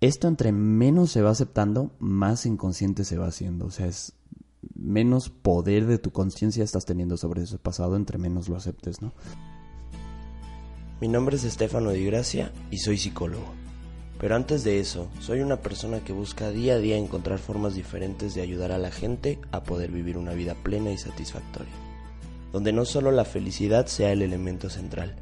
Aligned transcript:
esto 0.00 0.28
entre 0.28 0.52
menos 0.52 1.10
se 1.10 1.22
va 1.22 1.30
aceptando, 1.30 1.90
más 1.98 2.46
inconsciente 2.46 3.04
se 3.04 3.18
va 3.18 3.28
haciendo. 3.28 3.66
O 3.66 3.70
sea, 3.70 3.86
es 3.86 4.12
menos 4.74 5.30
poder 5.30 5.86
de 5.86 5.98
tu 5.98 6.10
conciencia 6.10 6.64
estás 6.64 6.84
teniendo 6.84 7.16
sobre 7.16 7.42
ese 7.42 7.58
pasado, 7.58 7.96
entre 7.96 8.18
menos 8.18 8.48
lo 8.48 8.56
aceptes, 8.56 9.00
¿no? 9.00 9.12
Mi 11.00 11.08
nombre 11.08 11.36
es 11.36 11.44
Estefano 11.44 11.90
Di 11.90 12.04
Gracia 12.04 12.52
y 12.70 12.78
soy 12.78 12.96
psicólogo. 12.98 13.46
Pero 14.18 14.34
antes 14.34 14.64
de 14.64 14.80
eso, 14.80 15.08
soy 15.20 15.40
una 15.40 15.60
persona 15.60 16.00
que 16.00 16.14
busca 16.14 16.50
día 16.50 16.74
a 16.74 16.78
día 16.78 16.96
encontrar 16.96 17.38
formas 17.38 17.74
diferentes 17.74 18.34
de 18.34 18.40
ayudar 18.40 18.72
a 18.72 18.78
la 18.78 18.90
gente 18.90 19.38
a 19.52 19.62
poder 19.62 19.90
vivir 19.90 20.16
una 20.16 20.32
vida 20.32 20.54
plena 20.54 20.90
y 20.90 20.96
satisfactoria, 20.96 21.72
donde 22.50 22.72
no 22.72 22.86
solo 22.86 23.12
la 23.12 23.26
felicidad 23.26 23.86
sea 23.86 24.12
el 24.12 24.22
elemento 24.22 24.70
central, 24.70 25.16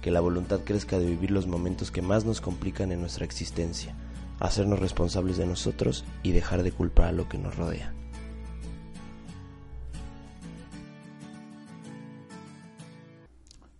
que 0.00 0.12
la 0.12 0.20
voluntad 0.20 0.60
crezca 0.64 1.00
de 1.00 1.06
vivir 1.06 1.32
los 1.32 1.48
momentos 1.48 1.90
que 1.90 2.00
más 2.00 2.24
nos 2.24 2.40
complican 2.40 2.92
en 2.92 3.00
nuestra 3.00 3.24
existencia, 3.24 3.96
hacernos 4.40 4.78
responsables 4.78 5.36
de 5.36 5.46
nosotros 5.46 6.04
y 6.22 6.32
dejar 6.32 6.62
de 6.62 6.72
culpar 6.72 7.08
a 7.08 7.12
lo 7.12 7.28
que 7.28 7.38
nos 7.38 7.56
rodea. 7.56 7.94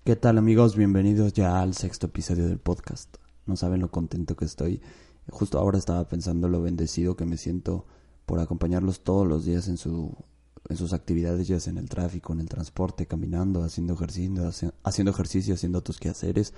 ¿Qué 0.05 0.17
tal 0.17 0.39
amigos? 0.39 0.75
Bienvenidos 0.75 1.35
ya 1.35 1.61
al 1.61 1.75
sexto 1.75 2.07
episodio 2.07 2.49
del 2.49 2.59
podcast. 2.59 3.17
No 3.45 3.57
saben 3.57 3.81
lo 3.81 3.91
contento 3.91 4.37
que 4.37 4.47
estoy. 4.47 4.81
Justo 5.29 5.59
ahora 5.59 5.77
estaba 5.77 6.09
pensando 6.09 6.49
lo 6.49 6.63
bendecido 6.63 7.15
que 7.15 7.27
me 7.27 7.37
siento 7.37 7.85
por 8.25 8.41
acompañarlos 8.41 9.01
todos 9.01 9.27
los 9.27 9.45
días 9.45 9.69
en, 9.69 9.77
su, 9.77 10.17
en 10.69 10.77
sus 10.79 10.95
actividades, 10.95 11.47
ya 11.47 11.61
sea 11.61 11.73
en 11.73 11.79
el 11.79 11.91
tráfico, 11.91 12.33
en 12.33 12.41
el 12.41 12.49
transporte, 12.49 13.07
caminando, 13.07 13.63
haciendo 13.63 13.93
ejercicio, 13.93 14.51
haciendo 14.83 15.11
ejercicio, 15.11 15.55
haciendo 15.55 15.83
quehaceres 15.83 16.55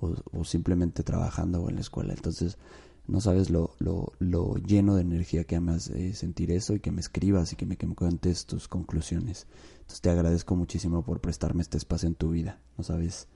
o, 0.00 0.14
o 0.32 0.44
simplemente 0.44 1.04
trabajando 1.04 1.68
en 1.68 1.76
la 1.76 1.80
escuela. 1.82 2.12
Entonces, 2.12 2.58
no 3.06 3.20
sabes 3.20 3.50
lo, 3.50 3.74
lo, 3.78 4.54
lleno 4.56 4.94
de 4.94 5.02
energía 5.02 5.44
que 5.44 5.56
amas 5.56 5.88
eh, 5.88 6.14
sentir 6.14 6.50
eso 6.50 6.74
y 6.74 6.80
que 6.80 6.92
me 6.92 7.00
escribas 7.00 7.52
y 7.52 7.56
que 7.56 7.66
me, 7.66 7.76
que 7.76 7.86
me 7.86 7.94
cuentes 7.94 8.46
tus 8.46 8.68
conclusiones. 8.68 9.46
Entonces 9.80 10.00
te 10.00 10.10
agradezco 10.10 10.56
muchísimo 10.56 11.04
por 11.04 11.20
prestarme 11.20 11.62
este 11.62 11.76
espacio 11.76 12.08
en 12.08 12.14
tu 12.14 12.30
vida. 12.30 12.60
No 12.78 12.84
sabes 12.84 13.28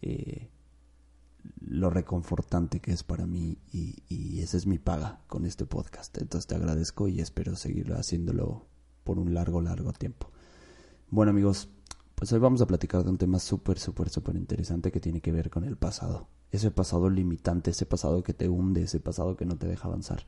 eh, 0.00 0.50
lo 1.60 1.90
reconfortante 1.90 2.80
que 2.80 2.92
es 2.92 3.04
para 3.04 3.26
mí 3.26 3.58
y, 3.72 4.02
y 4.08 4.40
esa 4.40 4.56
es 4.56 4.66
mi 4.66 4.78
paga 4.78 5.20
con 5.28 5.44
este 5.44 5.66
podcast. 5.66 6.18
Entonces 6.18 6.46
te 6.46 6.56
agradezco 6.56 7.08
y 7.08 7.20
espero 7.20 7.54
seguir 7.56 7.92
haciéndolo 7.92 8.66
por 9.04 9.18
un 9.18 9.34
largo, 9.34 9.60
largo 9.60 9.92
tiempo. 9.92 10.30
Bueno 11.10 11.30
amigos, 11.30 11.68
pues 12.14 12.32
hoy 12.32 12.40
vamos 12.40 12.60
a 12.62 12.66
platicar 12.66 13.04
de 13.04 13.10
un 13.10 13.18
tema 13.18 13.38
súper, 13.38 13.78
súper, 13.78 14.08
súper 14.08 14.36
interesante 14.36 14.90
que 14.90 15.00
tiene 15.00 15.20
que 15.20 15.32
ver 15.32 15.50
con 15.50 15.64
el 15.64 15.76
pasado 15.76 16.28
ese 16.52 16.70
pasado 16.70 17.08
limitante, 17.08 17.70
ese 17.70 17.86
pasado 17.86 18.22
que 18.22 18.34
te 18.34 18.48
hunde, 18.48 18.82
ese 18.82 19.00
pasado 19.00 19.36
que 19.36 19.46
no 19.46 19.56
te 19.56 19.66
deja 19.66 19.88
avanzar. 19.88 20.26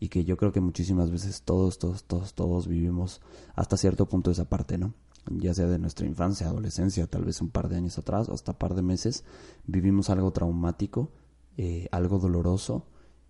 Y 0.00 0.08
que 0.08 0.24
yo 0.24 0.36
creo 0.36 0.52
que 0.52 0.60
muchísimas 0.60 1.10
veces 1.12 1.42
todos, 1.42 1.78
todos, 1.78 2.04
todos, 2.04 2.34
todos 2.34 2.66
vivimos 2.66 3.22
hasta 3.54 3.76
cierto 3.76 4.06
punto 4.06 4.32
esa 4.32 4.48
parte, 4.48 4.76
¿no? 4.76 4.92
Ya 5.26 5.54
sea 5.54 5.66
de 5.68 5.78
nuestra 5.78 6.06
infancia, 6.06 6.48
adolescencia, 6.48 7.06
tal 7.06 7.24
vez 7.24 7.40
un 7.40 7.48
par 7.48 7.68
de 7.68 7.76
años 7.76 7.96
atrás, 7.96 8.28
o 8.28 8.34
hasta 8.34 8.52
un 8.52 8.58
par 8.58 8.74
de 8.74 8.82
meses, 8.82 9.24
vivimos 9.66 10.10
algo 10.10 10.32
traumático, 10.32 11.12
eh, 11.56 11.88
algo 11.92 12.18
doloroso, 12.18 12.86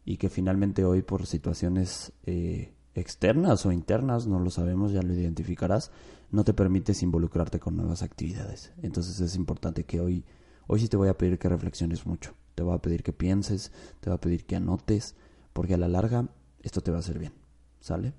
y 0.07 0.17
que 0.17 0.31
finalmente 0.31 0.85
hoy 0.85 1.03
por 1.03 1.27
situaciones 1.27 2.13
eh, 2.25 2.75
externas 2.95 3.65
o 3.67 3.71
internas, 3.71 4.27
no 4.27 4.41
lo 4.41 4.51
sabemos, 4.51 4.93
ya 4.93 5.03
lo 5.03 5.13
identificarás, 5.13 5.91
no 6.31 6.43
te 6.43 6.55
permites 6.55 7.03
involucrarte 7.03 7.61
con 7.61 7.77
nuevas 7.77 8.03
actividades. 8.03 8.73
Entonces 8.83 9.21
es 9.21 9.37
importante 9.37 9.85
que 9.85 10.01
hoy 10.01 10.25
Hoy 10.67 10.81
sí 10.81 10.89
te 10.89 10.97
voy 10.97 11.09
a 11.09 11.19
pedir 11.19 11.39
que 11.39 11.49
reflexiones 11.49 12.07
mucho. 12.07 12.35
Te 12.55 12.63
voy 12.63 12.75
a 12.75 12.79
pedir 12.79 13.03
que 13.03 13.13
pienses, 13.13 13.73
te 14.01 14.11
voy 14.11 14.17
a 14.17 14.21
pedir 14.21 14.47
que 14.47 14.57
anotes, 14.57 15.15
porque 15.53 15.75
a 15.75 15.79
la 15.79 15.89
larga 15.89 16.29
esto 16.63 16.81
te 16.81 16.91
va 16.91 16.99
a 16.99 17.01
hacer 17.01 17.19
bien. 17.19 17.33
¿Sale? 17.81 18.15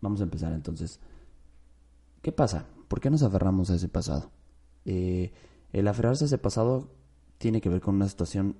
Vamos 0.00 0.20
a 0.20 0.24
empezar 0.24 0.52
entonces. 0.52 1.00
¿Qué 2.22 2.32
pasa? 2.32 2.66
¿Por 2.88 3.00
qué 3.00 3.10
nos 3.10 3.22
aferramos 3.22 3.70
a 3.70 3.74
ese 3.74 3.88
pasado? 3.88 4.30
Eh, 4.84 5.32
el 5.72 5.88
aferrarse 5.88 6.24
a 6.24 6.26
ese 6.26 6.38
pasado 6.38 6.90
tiene 7.38 7.60
que 7.60 7.68
ver 7.68 7.80
con 7.80 7.96
una 7.96 8.08
situación 8.08 8.56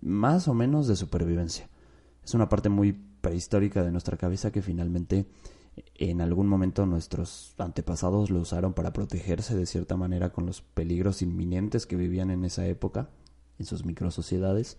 más 0.00 0.48
o 0.48 0.54
menos 0.54 0.86
de 0.86 0.96
supervivencia. 0.96 1.68
Es 2.24 2.34
una 2.34 2.48
parte 2.48 2.68
muy 2.68 2.92
prehistórica 2.92 3.82
de 3.82 3.90
nuestra 3.90 4.16
cabeza 4.16 4.50
que 4.50 4.62
finalmente 4.62 5.26
en 5.96 6.20
algún 6.20 6.46
momento 6.48 6.86
nuestros 6.86 7.54
antepasados 7.58 8.30
lo 8.30 8.40
usaron 8.40 8.74
para 8.74 8.92
protegerse 8.92 9.56
de 9.56 9.66
cierta 9.66 9.96
manera 9.96 10.30
con 10.30 10.46
los 10.46 10.62
peligros 10.62 11.22
inminentes 11.22 11.86
que 11.86 11.96
vivían 11.96 12.30
en 12.30 12.44
esa 12.44 12.66
época, 12.66 13.10
en 13.58 13.66
sus 13.66 13.84
microsociedades, 13.84 14.78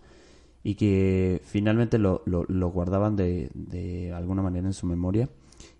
y 0.62 0.74
que 0.74 1.40
finalmente 1.44 1.98
lo, 1.98 2.22
lo, 2.26 2.68
guardaban 2.70 3.14
de, 3.14 3.50
de, 3.54 4.12
alguna 4.12 4.42
manera 4.42 4.66
en 4.66 4.72
su 4.72 4.86
memoria 4.86 5.28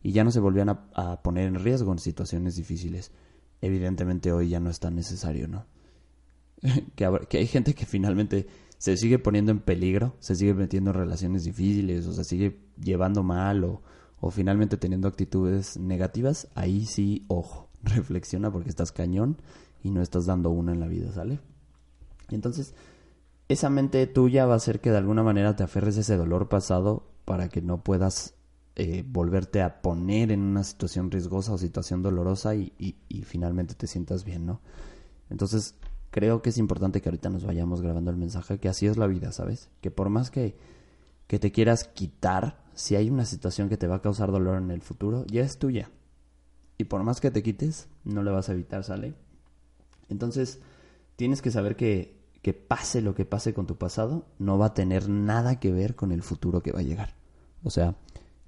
y 0.03 0.13
ya 0.13 0.23
no 0.23 0.31
se 0.31 0.41
volvían 0.41 0.69
a, 0.69 1.23
poner 1.23 1.49
en 1.49 1.57
riesgo 1.57 1.93
en 1.93 1.99
situaciones 1.99 2.57
difíciles. 2.57 3.11
Evidentemente 3.61 4.33
hoy 4.33 4.51
ya 4.51 4.61
no 4.61 4.71
es 4.71 4.79
tan 4.79 4.95
necesario, 4.95 5.49
¿no? 5.49 5.67
que, 6.95 7.11
que 7.29 7.39
hay 7.39 7.47
gente 7.47 7.75
que 7.75 7.85
finalmente 7.85 8.47
se 8.79 8.97
sigue 8.97 9.19
poniendo 9.19 9.51
en 9.51 9.61
peligro, 9.61 10.15
se 10.21 10.37
sigue 10.37 10.55
metiendo 10.55 10.91
en 10.91 10.97
relaciones 10.97 11.45
difíciles 11.45 12.07
o 12.07 12.13
se 12.13 12.25
sigue 12.25 12.61
llevando 12.81 13.23
mal 13.23 13.65
o 13.65 13.83
o 14.21 14.31
finalmente 14.31 14.77
teniendo 14.77 15.09
actitudes 15.09 15.77
negativas, 15.77 16.49
ahí 16.55 16.87
sí, 16.87 17.25
ojo, 17.29 17.69
reflexiona 17.83 18.51
porque 18.51 18.71
estás 18.71 18.93
cañón 18.93 19.39
y 19.83 19.91
no 19.91 20.03
estás 20.03 20.27
dando 20.27 20.51
una 20.51 20.73
en 20.73 20.81
la 20.81 20.89
vida, 20.89 21.13
¿sale? 21.13 21.41
Entonces, 22.31 22.75
esa 23.49 23.71
mente 23.71 24.07
tuya 24.07 24.47
va 24.47 24.55
a 24.55 24.57
hacer 24.57 24.81
que 24.81 24.91
de 24.91 24.99
alguna 24.99 25.23
manera 25.23 25.55
te 25.55 25.63
aferres 25.63 25.97
a 25.97 26.01
ese 26.01 26.17
dolor 26.17 26.49
pasado 26.49 27.09
para 27.25 27.49
que 27.49 27.63
no 27.63 27.85
puedas 27.85 28.35
eh, 28.75 29.05
volverte 29.07 29.63
a 29.63 29.81
poner 29.81 30.33
en 30.33 30.41
una 30.41 30.65
situación 30.65 31.11
riesgosa 31.11 31.53
o 31.53 31.59
situación 31.59 32.03
dolorosa 32.03 32.55
y, 32.55 32.73
y 32.79 33.23
finalmente 33.23 33.75
te 33.75 33.87
sientas 33.87 34.25
bien, 34.25 34.47
¿no? 34.47 34.61
Entonces, 35.31 35.77
creo 36.11 36.43
que 36.43 36.51
es 36.51 36.59
importante 36.59 37.01
que 37.01 37.09
ahorita 37.09 37.29
nos 37.29 37.45
vayamos 37.45 37.83
grabando 37.83 38.11
el 38.11 38.17
mensaje 38.17 38.59
que 38.59 38.69
así 38.69 38.87
es 38.87 38.97
la 38.97 39.07
vida, 39.07 39.33
¿sabes? 39.33 39.69
Que 39.81 39.91
por 39.91 40.09
más 40.09 40.31
que, 40.31 40.57
que 41.27 41.39
te 41.39 41.53
quieras 41.53 41.85
quitar 41.85 42.65
si 42.77 42.95
hay 42.95 43.09
una 43.11 43.25
situación 43.25 43.71
que 43.71 43.79
te 43.79 43.87
va 43.87 43.97
a 43.97 44.03
causar 44.03 44.31
dolor 44.31 44.59
en 44.59 44.71
el 44.71 44.83
futuro, 44.83 45.25
ya 45.27 45.43
es 45.43 45.59
tuya. 45.59 45.91
Y 46.77 46.85
por 46.85 47.03
más 47.03 47.23
que 47.23 47.31
te 47.31 47.43
quites, 47.43 47.89
no 48.05 48.23
la 48.23 48.33
vas 48.33 48.51
a 48.51 48.53
evitar, 48.53 48.85
¿sale? 48.85 49.15
Entonces, 50.11 50.61
tienes 51.17 51.41
que 51.41 51.51
saber 51.51 51.77
que, 51.77 52.21
que 52.43 52.53
pase 52.53 53.01
lo 53.01 53.15
que 53.15 53.25
pase 53.25 53.55
con 53.55 53.67
tu 53.67 53.77
pasado, 53.77 54.27
no 54.39 54.59
va 54.59 54.67
a 54.67 54.75
tener 54.75 55.09
nada 55.09 55.59
que 55.59 55.73
ver 55.73 55.97
con 55.97 56.13
el 56.13 56.23
futuro 56.23 56.63
que 56.63 56.73
va 56.73 56.81
a 56.81 56.85
llegar. 56.85 57.15
O 57.65 57.71
sea, 57.71 57.97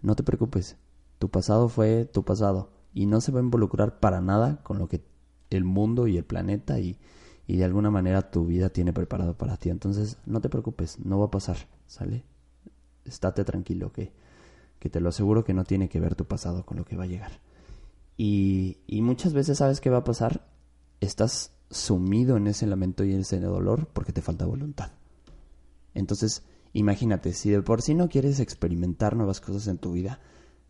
no 0.02 0.14
te 0.14 0.22
preocupes, 0.22 0.76
tu 1.18 1.30
pasado 1.30 1.70
fue 1.70 2.04
tu 2.04 2.22
pasado 2.22 2.70
y 2.92 3.06
no 3.06 3.22
se 3.22 3.32
va 3.32 3.40
a 3.40 3.42
involucrar 3.42 3.98
para 3.98 4.20
nada 4.20 4.62
con 4.62 4.78
lo 4.78 4.88
que 4.88 5.02
el 5.48 5.64
mundo 5.64 6.06
y 6.06 6.18
el 6.18 6.24
planeta 6.24 6.78
y, 6.80 6.98
y 7.46 7.56
de 7.56 7.64
alguna 7.64 7.90
manera 7.90 8.30
tu 8.30 8.44
vida 8.44 8.68
tiene 8.68 8.92
preparado 8.92 9.38
para 9.38 9.56
ti. 9.56 9.70
Entonces, 9.70 10.18
no 10.26 10.42
te 10.42 10.50
preocupes, 10.50 10.98
no 10.98 11.18
va 11.18 11.26
a 11.26 11.30
pasar, 11.30 11.56
¿sale? 11.86 12.24
Estate 13.08 13.44
tranquilo, 13.44 13.92
que, 13.92 14.12
que 14.78 14.88
te 14.88 15.00
lo 15.00 15.08
aseguro 15.08 15.44
que 15.44 15.54
no 15.54 15.64
tiene 15.64 15.88
que 15.88 16.00
ver 16.00 16.14
tu 16.14 16.24
pasado 16.24 16.64
con 16.64 16.76
lo 16.76 16.84
que 16.84 16.96
va 16.96 17.04
a 17.04 17.08
llegar. 17.08 17.40
Y, 18.16 18.78
y 18.86 19.02
muchas 19.02 19.32
veces 19.32 19.58
sabes 19.58 19.80
qué 19.80 19.90
va 19.90 19.98
a 19.98 20.04
pasar, 20.04 20.48
estás 21.00 21.52
sumido 21.70 22.36
en 22.36 22.46
ese 22.46 22.66
lamento 22.66 23.04
y 23.04 23.12
en 23.12 23.20
ese 23.20 23.38
dolor 23.40 23.88
porque 23.92 24.12
te 24.12 24.22
falta 24.22 24.46
voluntad. 24.46 24.92
Entonces, 25.94 26.42
imagínate, 26.72 27.32
si 27.32 27.50
de 27.50 27.62
por 27.62 27.82
sí 27.82 27.94
no 27.94 28.08
quieres 28.08 28.40
experimentar 28.40 29.16
nuevas 29.16 29.40
cosas 29.40 29.66
en 29.68 29.78
tu 29.78 29.92
vida, 29.92 30.20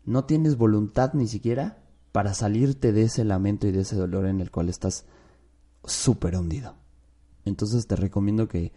no 0.05 0.25
tienes 0.25 0.57
voluntad 0.57 1.13
ni 1.13 1.27
siquiera 1.27 1.83
para 2.11 2.33
salirte 2.33 2.91
de 2.91 3.03
ese 3.03 3.23
lamento 3.23 3.67
y 3.67 3.71
de 3.71 3.81
ese 3.81 3.95
dolor 3.95 4.25
en 4.25 4.41
el 4.41 4.51
cual 4.51 4.69
estás 4.69 5.05
súper 5.83 6.35
hundido. 6.35 6.75
Entonces 7.45 7.87
te 7.87 7.95
recomiendo 7.95 8.47
que, 8.47 8.71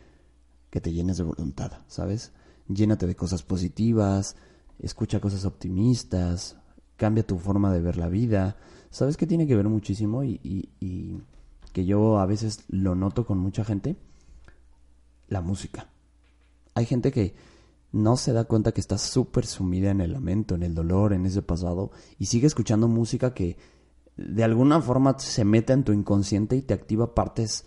que 0.70 0.80
te 0.80 0.92
llenes 0.92 1.16
de 1.16 1.24
voluntad, 1.24 1.72
¿sabes? 1.86 2.32
Llénate 2.68 3.06
de 3.06 3.16
cosas 3.16 3.42
positivas, 3.42 4.36
escucha 4.78 5.20
cosas 5.20 5.44
optimistas, 5.44 6.56
cambia 6.96 7.26
tu 7.26 7.38
forma 7.38 7.72
de 7.72 7.80
ver 7.80 7.96
la 7.96 8.08
vida. 8.08 8.56
¿Sabes 8.90 9.16
qué 9.16 9.26
tiene 9.26 9.46
que 9.46 9.56
ver 9.56 9.68
muchísimo 9.68 10.24
y, 10.24 10.40
y, 10.42 11.18
que 11.72 11.86
yo 11.86 12.18
a 12.18 12.26
veces 12.26 12.64
lo 12.68 12.94
noto 12.94 13.24
con 13.24 13.38
mucha 13.38 13.64
gente? 13.64 13.96
La 15.28 15.40
música. 15.40 15.88
Hay 16.74 16.84
gente 16.84 17.10
que 17.12 17.34
no 17.92 18.16
se 18.16 18.32
da 18.32 18.44
cuenta 18.44 18.72
que 18.72 18.80
está 18.80 18.98
súper 18.98 19.46
sumida 19.46 19.90
en 19.90 20.00
el 20.00 20.12
lamento, 20.12 20.54
en 20.54 20.62
el 20.62 20.74
dolor, 20.74 21.12
en 21.12 21.26
ese 21.26 21.42
pasado, 21.42 21.90
y 22.18 22.26
sigue 22.26 22.46
escuchando 22.46 22.88
música 22.88 23.32
que 23.32 23.56
de 24.16 24.44
alguna 24.44 24.80
forma 24.82 25.18
se 25.18 25.44
mete 25.44 25.72
en 25.72 25.84
tu 25.84 25.92
inconsciente 25.92 26.56
y 26.56 26.62
te 26.62 26.74
activa 26.74 27.14
partes 27.14 27.64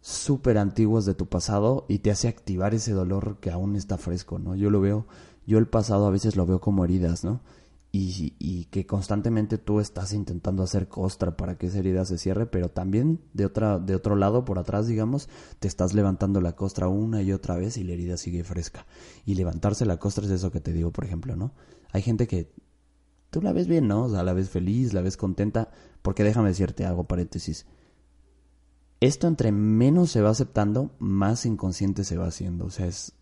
súper 0.00 0.58
antiguos 0.58 1.06
de 1.06 1.14
tu 1.14 1.26
pasado 1.26 1.86
y 1.88 1.98
te 1.98 2.10
hace 2.10 2.28
activar 2.28 2.74
ese 2.74 2.92
dolor 2.92 3.38
que 3.40 3.50
aún 3.50 3.76
está 3.76 3.98
fresco, 3.98 4.38
¿no? 4.38 4.54
Yo 4.54 4.70
lo 4.70 4.80
veo, 4.80 5.06
yo 5.46 5.58
el 5.58 5.66
pasado 5.66 6.06
a 6.06 6.10
veces 6.10 6.36
lo 6.36 6.46
veo 6.46 6.60
como 6.60 6.84
heridas, 6.84 7.24
¿no? 7.24 7.40
y, 7.90 8.34
y, 8.38 8.66
que 8.66 8.86
constantemente 8.86 9.56
tú 9.56 9.80
estás 9.80 10.12
intentando 10.12 10.62
hacer 10.62 10.88
costra 10.88 11.36
para 11.36 11.56
que 11.56 11.68
esa 11.68 11.78
herida 11.78 12.04
se 12.04 12.18
cierre, 12.18 12.44
pero 12.44 12.68
también 12.68 13.20
de 13.32 13.46
otra 13.46 13.78
de 13.78 13.94
otro 13.94 14.14
lado 14.14 14.44
por 14.44 14.58
atrás, 14.58 14.86
digamos, 14.86 15.30
te 15.58 15.68
estás 15.68 15.94
levantando 15.94 16.42
la 16.42 16.54
costra 16.54 16.88
una 16.88 17.22
y 17.22 17.32
otra 17.32 17.56
vez 17.56 17.78
y 17.78 17.84
la 17.84 17.94
herida 17.94 18.18
sigue 18.18 18.44
fresca. 18.44 18.86
Y 19.24 19.36
levantarse 19.36 19.86
la 19.86 19.98
costra 19.98 20.26
es 20.26 20.30
eso 20.30 20.50
que 20.50 20.60
te 20.60 20.72
digo, 20.74 20.90
por 20.92 21.04
ejemplo, 21.04 21.34
¿no? 21.34 21.52
Hay 21.90 22.02
gente 22.02 22.26
que 22.26 22.52
tú 23.30 23.40
la 23.40 23.52
ves 23.52 23.68
bien, 23.68 23.88
¿no? 23.88 24.04
O 24.04 24.10
sea, 24.10 24.22
la 24.22 24.34
ves 24.34 24.50
feliz, 24.50 24.92
la 24.92 25.00
ves 25.00 25.16
contenta, 25.16 25.70
porque 26.02 26.24
déjame 26.24 26.48
decirte, 26.48 26.84
hago 26.84 27.04
paréntesis. 27.04 27.64
Esto 29.00 29.28
entre 29.28 29.52
menos 29.52 30.10
se 30.10 30.20
va 30.20 30.30
aceptando, 30.30 30.90
más 30.98 31.46
inconsciente 31.46 32.04
se 32.04 32.16
va 32.16 32.26
haciendo. 32.26 32.66
O 32.66 32.70
sea, 32.70 32.86
es 32.86 33.14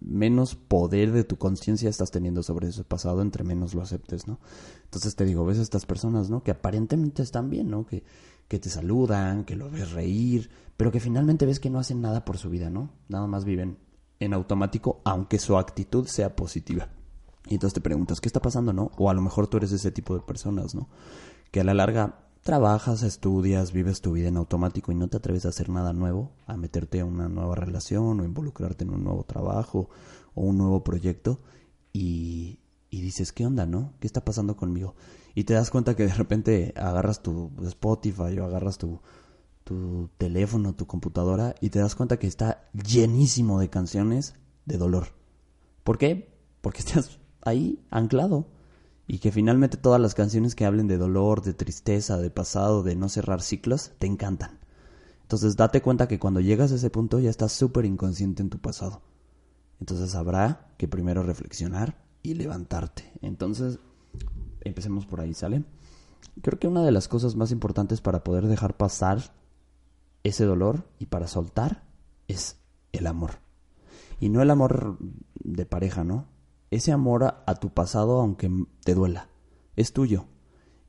menos 0.00 0.54
poder 0.54 1.12
de 1.12 1.24
tu 1.24 1.36
conciencia 1.36 1.88
estás 1.88 2.10
teniendo 2.10 2.42
sobre 2.42 2.68
ese 2.68 2.84
pasado, 2.84 3.22
entre 3.22 3.44
menos 3.44 3.74
lo 3.74 3.82
aceptes, 3.82 4.26
¿no? 4.26 4.38
Entonces 4.84 5.16
te 5.16 5.24
digo, 5.24 5.44
ves 5.44 5.58
a 5.58 5.62
estas 5.62 5.86
personas, 5.86 6.30
¿no? 6.30 6.42
Que 6.42 6.50
aparentemente 6.50 7.22
están 7.22 7.50
bien, 7.50 7.70
¿no? 7.70 7.86
Que, 7.86 8.04
que 8.48 8.58
te 8.58 8.68
saludan, 8.68 9.44
que 9.44 9.56
lo 9.56 9.70
ves 9.70 9.92
reír, 9.92 10.50
pero 10.76 10.92
que 10.92 11.00
finalmente 11.00 11.46
ves 11.46 11.60
que 11.60 11.70
no 11.70 11.78
hacen 11.78 12.00
nada 12.00 12.24
por 12.24 12.38
su 12.38 12.50
vida, 12.50 12.70
¿no? 12.70 12.90
Nada 13.08 13.26
más 13.26 13.44
viven 13.44 13.78
en 14.20 14.34
automático, 14.34 15.00
aunque 15.04 15.38
su 15.38 15.56
actitud 15.56 16.06
sea 16.06 16.36
positiva. 16.36 16.88
Y 17.46 17.54
entonces 17.54 17.74
te 17.74 17.80
preguntas, 17.80 18.20
¿qué 18.20 18.28
está 18.28 18.40
pasando, 18.40 18.72
no? 18.72 18.90
O 18.96 19.10
a 19.10 19.14
lo 19.14 19.20
mejor 19.20 19.48
tú 19.48 19.58
eres 19.58 19.72
ese 19.72 19.90
tipo 19.90 20.14
de 20.14 20.22
personas, 20.22 20.74
¿no? 20.74 20.88
Que 21.50 21.60
a 21.60 21.64
la 21.64 21.74
larga 21.74 22.23
trabajas, 22.44 23.02
estudias, 23.02 23.72
vives 23.72 24.02
tu 24.02 24.12
vida 24.12 24.28
en 24.28 24.36
automático 24.36 24.92
y 24.92 24.94
no 24.94 25.08
te 25.08 25.16
atreves 25.16 25.46
a 25.46 25.48
hacer 25.48 25.70
nada 25.70 25.92
nuevo, 25.92 26.30
a 26.46 26.56
meterte 26.56 27.00
a 27.00 27.06
una 27.06 27.28
nueva 27.28 27.56
relación 27.56 28.20
o 28.20 28.24
involucrarte 28.24 28.84
en 28.84 28.90
un 28.90 29.02
nuevo 29.02 29.24
trabajo 29.24 29.88
o 30.34 30.42
un 30.42 30.58
nuevo 30.58 30.84
proyecto 30.84 31.40
y, 31.92 32.60
y 32.90 33.00
dices, 33.00 33.32
¿qué 33.32 33.46
onda, 33.46 33.64
no? 33.66 33.94
¿Qué 33.98 34.06
está 34.06 34.24
pasando 34.24 34.56
conmigo? 34.56 34.94
Y 35.34 35.44
te 35.44 35.54
das 35.54 35.70
cuenta 35.70 35.96
que 35.96 36.06
de 36.06 36.14
repente 36.14 36.74
agarras 36.76 37.22
tu 37.22 37.50
Spotify 37.62 38.38
o 38.38 38.44
agarras 38.44 38.76
tu, 38.76 39.00
tu 39.64 40.10
teléfono, 40.18 40.74
tu 40.74 40.86
computadora 40.86 41.54
y 41.60 41.70
te 41.70 41.78
das 41.78 41.94
cuenta 41.94 42.18
que 42.18 42.26
está 42.26 42.68
llenísimo 42.72 43.58
de 43.58 43.70
canciones 43.70 44.34
de 44.66 44.76
dolor. 44.76 45.08
¿Por 45.82 45.96
qué? 45.96 46.36
Porque 46.60 46.80
estás 46.80 47.18
ahí 47.40 47.82
anclado 47.90 48.46
y 49.06 49.18
que 49.18 49.32
finalmente 49.32 49.76
todas 49.76 50.00
las 50.00 50.14
canciones 50.14 50.54
que 50.54 50.64
hablen 50.64 50.88
de 50.88 50.96
dolor, 50.96 51.42
de 51.42 51.54
tristeza, 51.54 52.18
de 52.18 52.30
pasado, 52.30 52.82
de 52.82 52.96
no 52.96 53.08
cerrar 53.08 53.42
ciclos, 53.42 53.92
te 53.98 54.06
encantan. 54.06 54.58
Entonces 55.22 55.56
date 55.56 55.82
cuenta 55.82 56.08
que 56.08 56.18
cuando 56.18 56.40
llegas 56.40 56.72
a 56.72 56.76
ese 56.76 56.90
punto 56.90 57.18
ya 57.18 57.30
estás 57.30 57.52
súper 57.52 57.84
inconsciente 57.84 58.42
en 58.42 58.50
tu 58.50 58.58
pasado. 58.58 59.02
Entonces 59.80 60.14
habrá 60.14 60.68
que 60.78 60.88
primero 60.88 61.22
reflexionar 61.22 62.02
y 62.22 62.34
levantarte. 62.34 63.12
Entonces, 63.20 63.78
empecemos 64.62 65.06
por 65.06 65.20
ahí, 65.20 65.34
¿sale? 65.34 65.64
Creo 66.42 66.58
que 66.58 66.68
una 66.68 66.82
de 66.82 66.92
las 66.92 67.08
cosas 67.08 67.36
más 67.36 67.50
importantes 67.52 68.00
para 68.00 68.24
poder 68.24 68.46
dejar 68.46 68.76
pasar 68.76 69.34
ese 70.22 70.44
dolor 70.44 70.88
y 70.98 71.06
para 71.06 71.26
soltar 71.26 71.84
es 72.28 72.56
el 72.92 73.06
amor. 73.06 73.32
Y 74.20 74.30
no 74.30 74.40
el 74.40 74.50
amor 74.50 74.96
de 75.34 75.66
pareja, 75.66 76.02
¿no? 76.02 76.26
Ese 76.74 76.92
amor 76.92 77.24
a, 77.24 77.54
tu 77.56 77.70
pasado 77.70 78.20
aunque 78.20 78.50
te 78.84 78.94
duela. 78.94 79.28
Es 79.76 79.92
tuyo. 79.92 80.26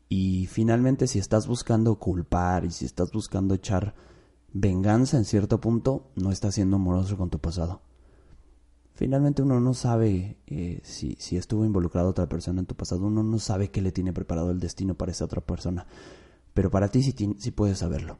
Y 0.10 0.48
finalmente 0.48 1.08
si 1.08 1.20
estás 1.20 1.48
buscando 1.48 2.00
culpar 2.00 2.66
y 2.66 2.72
si 2.72 2.86
estás 2.86 3.12
buscando 3.12 3.54
echar 3.54 3.96
venganza 4.52 5.18
en 5.18 5.26
cierto 5.26 5.60
punto, 5.60 6.12
no 6.16 6.32
estás 6.32 6.56
siendo 6.56 6.78
amoroso 6.78 7.18
con 7.18 7.30
tu 7.30 7.40
pasado. 7.40 7.82
Finalmente 8.94 9.42
uno 9.42 9.60
no 9.60 9.74
sabe 9.74 10.38
eh, 10.48 10.80
si, 10.84 11.18
estuvo 11.36 11.66
involucrado 11.66 12.10
otra 12.10 12.30
persona 12.30 12.62
en 12.62 12.66
tu 12.66 12.76
pasado, 12.76 13.06
uno 13.06 13.24
no 13.24 13.40
sabe 13.40 13.70
qué 13.70 13.82
le 13.82 13.92
tiene 13.92 14.14
preparado 14.14 14.52
el 14.52 14.60
destino 14.60 14.96
para 14.96 15.12
esa 15.12 15.26
otra 15.26 15.42
persona. 15.42 15.86
Pero 16.54 16.72
para 16.72 16.88
ti 16.88 17.04
sí 17.04 17.52
puedes 17.52 17.80
saberlo. 17.80 18.20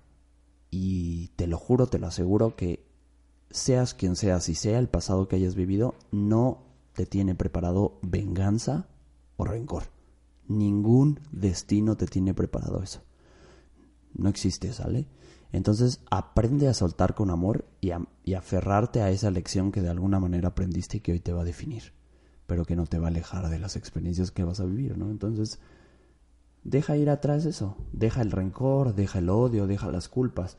Y 0.70 1.30
te 1.38 1.48
lo 1.48 1.58
juro, 1.58 1.88
te 1.88 2.00
lo 2.00 2.08
aseguro 2.08 2.56
que 2.56 2.86
seas 3.50 3.94
quien 3.94 4.16
seas 4.16 4.50
y 4.50 4.56
sea 4.56 4.78
el 4.78 4.90
pasado 4.90 5.28
que 5.28 5.38
hayas 5.38 5.56
vivido, 5.56 5.96
no 6.12 6.65
te 6.96 7.06
tiene 7.06 7.36
preparado 7.36 8.00
venganza 8.02 8.88
o 9.38 9.46
rencor. 9.46 9.84
Ningún 10.48 11.20
destino 11.32 11.96
te 11.96 12.08
tiene 12.08 12.34
preparado 12.34 12.82
eso. 12.82 13.04
No 14.14 14.30
existe, 14.30 14.72
¿sale? 14.74 15.08
Entonces 15.52 16.02
aprende 16.10 16.68
a 16.68 16.74
soltar 16.74 17.14
con 17.16 17.30
amor 17.30 17.66
y, 17.82 17.92
a, 17.92 18.02
y 18.24 18.34
aferrarte 18.34 19.02
a 19.02 19.10
esa 19.10 19.30
lección 19.30 19.72
que 19.72 19.82
de 19.82 19.90
alguna 19.90 20.20
manera 20.20 20.50
aprendiste 20.50 20.98
y 20.98 21.00
que 21.02 21.12
hoy 21.12 21.20
te 21.20 21.34
va 21.34 21.42
a 21.42 21.46
definir, 21.46 21.94
pero 22.48 22.66
que 22.66 22.76
no 22.76 22.86
te 22.86 23.00
va 23.00 23.08
a 23.08 23.10
alejar 23.10 23.50
de 23.50 23.60
las 23.60 23.76
experiencias 23.76 24.32
que 24.32 24.44
vas 24.44 24.60
a 24.60 24.66
vivir, 24.66 24.98
¿no? 24.98 25.10
Entonces, 25.12 25.60
deja 26.64 26.98
ir 26.98 27.10
atrás 27.10 27.46
eso, 27.46 27.78
deja 27.94 28.22
el 28.22 28.32
rencor, 28.32 28.96
deja 28.96 29.20
el 29.20 29.30
odio, 29.30 29.68
deja 29.68 29.92
las 29.92 30.10
culpas, 30.10 30.58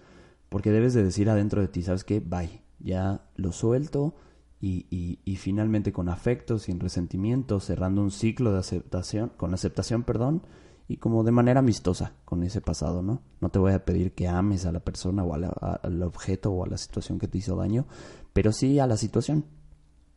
porque 0.49 0.71
debes 0.71 0.95
de 0.95 1.03
decir 1.03 1.29
adentro 1.29 1.61
de 1.61 1.69
ti, 1.69 1.83
¿sabes 1.83 2.05
qué? 2.05 2.21
Bye, 2.21 2.63
ya 2.79 3.27
lo 3.35 3.53
suelto, 3.53 4.15
y, 4.61 5.21
y, 5.25 5.37
finalmente 5.37 5.93
con 5.93 6.09
afecto, 6.09 6.59
sin 6.59 6.81
resentimiento, 6.81 7.61
cerrando 7.61 8.01
un 8.03 8.11
ciclo 8.11 8.53
de 8.53 8.59
aceptación, 8.59 9.31
con 9.37 9.53
aceptación, 9.53 10.03
perdón, 10.03 10.43
y 10.89 10.97
como 10.97 11.25
de 11.25 11.33
manera 11.33 11.61
amistosa 11.61 12.15
con 12.25 12.43
ese 12.43 12.61
pasado, 12.61 13.03
¿no? 13.03 13.23
No 13.41 13.51
te 13.51 13.59
voy 13.59 13.73
a 13.73 13.85
pedir 13.85 14.13
que 14.13 14.29
ames 14.29 14.65
a 14.65 14.73
la 14.73 14.81
persona 14.81 15.25
o 15.25 15.35
al 15.35 16.03
objeto 16.03 16.53
o 16.53 16.65
a 16.65 16.69
la 16.69 16.79
situación 16.79 17.19
que 17.19 17.29
te 17.29 17.39
hizo 17.39 17.57
daño, 17.57 17.87
pero 18.33 18.53
sí 18.53 18.79
a 18.79 18.87
la 18.87 18.97
situación, 18.97 19.45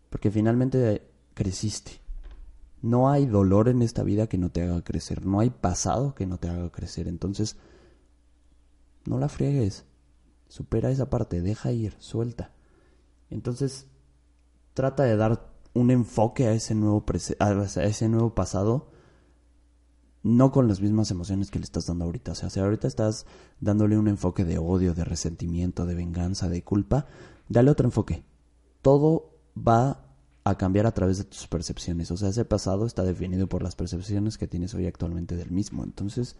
porque 0.09 0.31
finalmente 0.31 1.09
creciste. 1.33 2.01
No 2.81 3.09
hay 3.09 3.25
dolor 3.25 3.67
en 3.67 3.81
esta 3.81 4.03
vida 4.03 4.27
que 4.27 4.37
no 4.37 4.51
te 4.51 4.61
haga 4.61 4.83
crecer, 4.83 5.25
no 5.25 5.41
hay 5.41 5.49
pasado 5.49 6.15
que 6.15 6.25
no 6.25 6.37
te 6.37 6.47
haga 6.47 6.71
crecer, 6.71 7.09
entonces 7.09 7.57
no 9.05 9.19
la 9.19 9.27
friegues, 9.27 9.85
supera 10.47 10.91
esa 10.91 11.09
parte, 11.09 11.41
deja 11.41 11.71
ir, 11.73 11.95
suelta. 11.99 12.53
Entonces, 13.29 13.88
trata 14.79 15.03
de 15.03 15.17
dar 15.17 15.45
un 15.73 15.91
enfoque 15.91 16.47
a 16.47 16.53
ese 16.53 16.73
nuevo, 16.73 17.03
a 17.39 17.83
ese 17.83 18.07
nuevo 18.07 18.33
pasado, 18.33 18.87
no 20.23 20.53
con 20.53 20.69
las 20.69 20.79
mismas 20.79 21.11
emociones 21.11 21.51
que 21.51 21.59
le 21.59 21.65
estás 21.65 21.87
dando 21.87 22.05
ahorita. 22.05 22.31
O 22.31 22.35
sea, 22.35 22.49
si 22.49 22.61
ahorita 22.61 22.87
estás 22.87 23.25
dándole 23.59 23.97
un 23.97 24.07
enfoque 24.07 24.45
de 24.45 24.57
odio, 24.57 24.93
de 24.93 25.03
resentimiento, 25.03 25.85
de 25.85 25.95
venganza, 25.95 26.47
de 26.47 26.63
culpa, 26.63 27.07
dale 27.49 27.71
otro 27.71 27.87
enfoque. 27.87 28.23
Todo 28.81 29.37
va 29.57 30.05
a 30.45 30.57
cambiar 30.57 30.85
a 30.85 30.93
través 30.93 31.17
de 31.17 31.25
tus 31.25 31.45
percepciones. 31.47 32.09
O 32.11 32.15
sea, 32.15 32.29
ese 32.29 32.45
pasado 32.45 32.85
está 32.85 33.03
definido 33.03 33.47
por 33.49 33.61
las 33.61 33.75
percepciones 33.75 34.37
que 34.37 34.47
tienes 34.47 34.73
hoy 34.75 34.87
actualmente 34.87 35.35
del 35.35 35.51
mismo. 35.51 35.83
Entonces, 35.83 36.37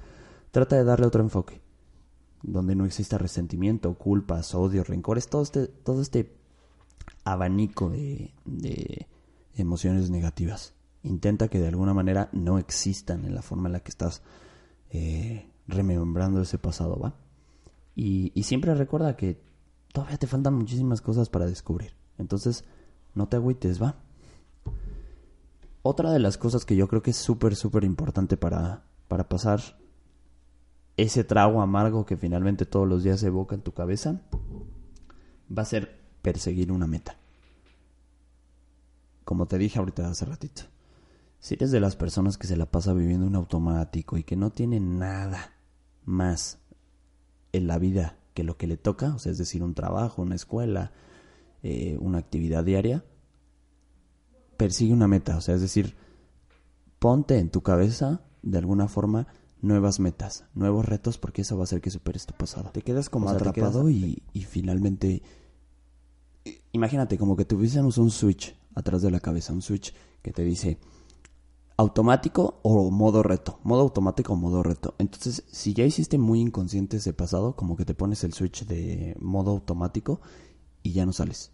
trata 0.52 0.78
de 0.78 0.86
darle 0.86 1.08
otro 1.08 1.22
enfoque. 1.22 1.60
Donde 2.42 2.74
no 2.74 2.86
exista 2.86 3.18
resentimiento, 3.18 3.96
culpas, 3.96 4.56
odio, 4.56 4.86
rencores, 4.86 5.28
todo 5.28 5.42
este, 5.42 5.68
todo 5.68 6.02
este 6.02 6.39
abanico 7.24 7.90
de, 7.90 8.34
de 8.46 9.08
emociones 9.56 10.10
negativas. 10.10 10.74
Intenta 11.04 11.48
que 11.48 11.60
de 11.60 11.68
alguna 11.68 11.94
manera 11.94 12.30
no 12.34 12.58
existan 12.58 13.26
en 13.26 13.36
la 13.36 13.42
forma 13.42 13.70
en 13.70 13.74
la 13.74 13.80
que 13.80 13.90
estás 13.90 14.22
eh, 14.90 15.50
remembrando 15.68 16.42
ese 16.42 16.58
pasado, 16.58 17.00
¿va? 17.00 17.16
Y, 17.96 18.32
y 18.34 18.44
siempre 18.44 18.74
recuerda 18.76 19.16
que 19.16 19.42
todavía 19.94 20.18
te 20.18 20.28
faltan 20.28 20.56
muchísimas 20.56 21.02
cosas 21.02 21.30
para 21.30 21.46
descubrir. 21.46 21.94
Entonces, 22.18 22.66
no 23.16 23.28
te 23.28 23.38
agüites, 23.38 23.82
¿va? 23.82 23.96
Otra 25.82 26.12
de 26.12 26.20
las 26.20 26.38
cosas 26.38 26.66
que 26.66 26.76
yo 26.76 26.88
creo 26.88 27.02
que 27.02 27.12
es 27.12 27.18
súper, 27.18 27.56
súper 27.56 27.84
importante 27.84 28.36
para, 28.36 28.84
para 29.08 29.30
pasar 29.30 29.80
ese 30.98 31.24
trago 31.24 31.62
amargo 31.62 32.06
que 32.06 32.18
finalmente 32.18 32.66
todos 32.66 32.88
los 32.88 33.04
días 33.04 33.24
evoca 33.24 33.56
en 33.56 33.62
tu 33.62 33.72
cabeza 33.72 34.22
va 35.56 35.64
a 35.64 35.66
ser 35.66 35.99
perseguir 36.22 36.72
una 36.72 36.88
meta. 36.88 37.18
Como 39.24 39.46
te 39.46 39.58
dije 39.58 39.80
ahorita 39.80 40.10
hace 40.10 40.26
ratito, 40.26 40.64
si 41.40 41.54
eres 41.54 41.72
de 41.72 41.80
las 41.80 41.96
personas 41.96 42.38
que 42.38 42.48
se 42.48 42.58
la 42.58 42.66
pasa 42.66 42.94
viviendo 42.94 43.26
un 43.26 43.36
automático 43.36 44.18
y 44.18 44.24
que 44.24 44.36
no 44.36 44.52
tiene 44.52 44.80
nada 44.80 45.54
más 46.04 46.60
en 47.54 47.68
la 47.68 47.78
vida 47.78 48.18
que 48.34 48.44
lo 48.44 48.58
que 48.58 48.68
le 48.68 48.78
toca, 48.78 49.14
o 49.16 49.20
sea, 49.20 49.32
es 49.32 49.38
decir, 49.38 49.64
un 49.64 49.74
trabajo, 49.74 50.22
una 50.22 50.36
escuela, 50.36 50.92
eh, 51.64 51.98
una 52.00 52.18
actividad 52.18 52.64
diaria, 52.64 53.04
persigue 54.58 54.94
una 54.94 55.08
meta, 55.08 55.38
o 55.38 55.42
sea, 55.42 55.56
es 55.56 55.62
decir, 55.62 55.96
ponte 57.00 57.38
en 57.38 57.50
tu 57.50 57.62
cabeza 57.62 58.22
de 58.42 58.58
alguna 58.58 58.88
forma 58.88 59.28
nuevas 59.62 60.00
metas, 60.00 60.46
nuevos 60.54 60.86
retos, 60.86 61.18
porque 61.18 61.42
eso 61.42 61.56
va 61.58 61.64
a 61.64 61.66
hacer 61.66 61.82
que 61.82 61.92
superes 61.92 62.26
tu 62.26 62.34
pasado. 62.34 62.72
Te 62.72 62.82
quedas 62.82 63.10
como 63.10 63.30
atrapado 63.30 63.90
y, 63.90 64.24
y, 64.34 64.44
finalmente 64.44 65.22
imagínate 66.72 67.18
como 67.18 67.36
que 67.36 67.46
tuviésemos 67.46 67.98
un 67.98 68.12
switch 68.12 68.56
atrás 68.76 69.02
de 69.02 69.12
la 69.12 69.20
cabeza, 69.20 69.54
un 69.54 69.62
switch 69.62 69.94
que 70.22 70.32
te 70.32 70.44
dice 70.44 70.78
automático 71.78 72.60
o 72.62 72.92
modo 72.92 73.24
reto, 73.24 73.60
modo 73.64 73.82
automático 73.82 74.34
o 74.34 74.36
modo 74.36 74.64
reto. 74.64 74.96
Entonces, 74.98 75.44
si 75.48 75.74
ya 75.74 75.86
hiciste 75.86 76.18
muy 76.18 76.42
inconsciente 76.42 76.98
ese 76.98 77.14
pasado, 77.14 77.56
como 77.56 77.78
que 77.78 77.86
te 77.86 77.94
pones 77.94 78.24
el 78.24 78.34
switch 78.34 78.66
de 78.66 79.16
modo 79.20 79.52
automático 79.52 80.20
y 80.84 80.92
ya 80.92 81.06
no 81.06 81.14
sales. 81.14 81.52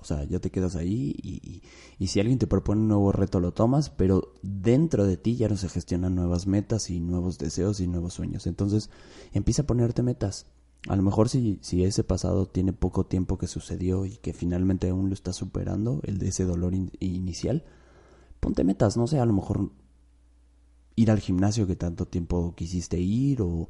O 0.00 0.04
sea, 0.04 0.24
ya 0.24 0.38
te 0.38 0.50
quedas 0.50 0.76
ahí 0.76 1.14
y, 1.22 1.62
y, 1.98 2.06
si 2.06 2.20
alguien 2.20 2.38
te 2.38 2.46
propone 2.46 2.80
un 2.80 2.88
nuevo 2.88 3.12
reto 3.12 3.38
lo 3.38 3.52
tomas, 3.52 3.90
pero 3.90 4.32
dentro 4.42 5.04
de 5.04 5.18
ti 5.18 5.36
ya 5.36 5.48
no 5.48 5.56
se 5.56 5.68
gestionan 5.68 6.14
nuevas 6.14 6.46
metas 6.46 6.88
y 6.88 7.00
nuevos 7.00 7.36
deseos 7.38 7.80
y 7.80 7.86
nuevos 7.86 8.14
sueños. 8.14 8.46
Entonces 8.46 8.88
empieza 9.32 9.62
a 9.62 9.66
ponerte 9.66 10.02
metas. 10.02 10.46
A 10.88 10.96
lo 10.96 11.02
mejor 11.02 11.28
si, 11.28 11.58
si 11.60 11.84
ese 11.84 12.04
pasado 12.04 12.46
tiene 12.46 12.72
poco 12.72 13.04
tiempo 13.04 13.36
que 13.36 13.46
sucedió 13.46 14.06
y 14.06 14.16
que 14.16 14.32
finalmente 14.32 14.88
aún 14.88 15.08
lo 15.08 15.14
estás 15.14 15.36
superando, 15.36 16.00
el 16.04 16.18
de 16.18 16.28
ese 16.28 16.44
dolor 16.44 16.74
inicial, 16.74 17.64
ponte 18.40 18.64
metas, 18.64 18.96
no 18.96 19.06
sé, 19.06 19.18
a 19.18 19.26
lo 19.26 19.34
mejor 19.34 19.70
ir 20.96 21.10
al 21.10 21.20
gimnasio 21.20 21.66
que 21.66 21.76
tanto 21.76 22.06
tiempo 22.06 22.54
quisiste 22.56 22.98
ir 22.98 23.42
o 23.42 23.68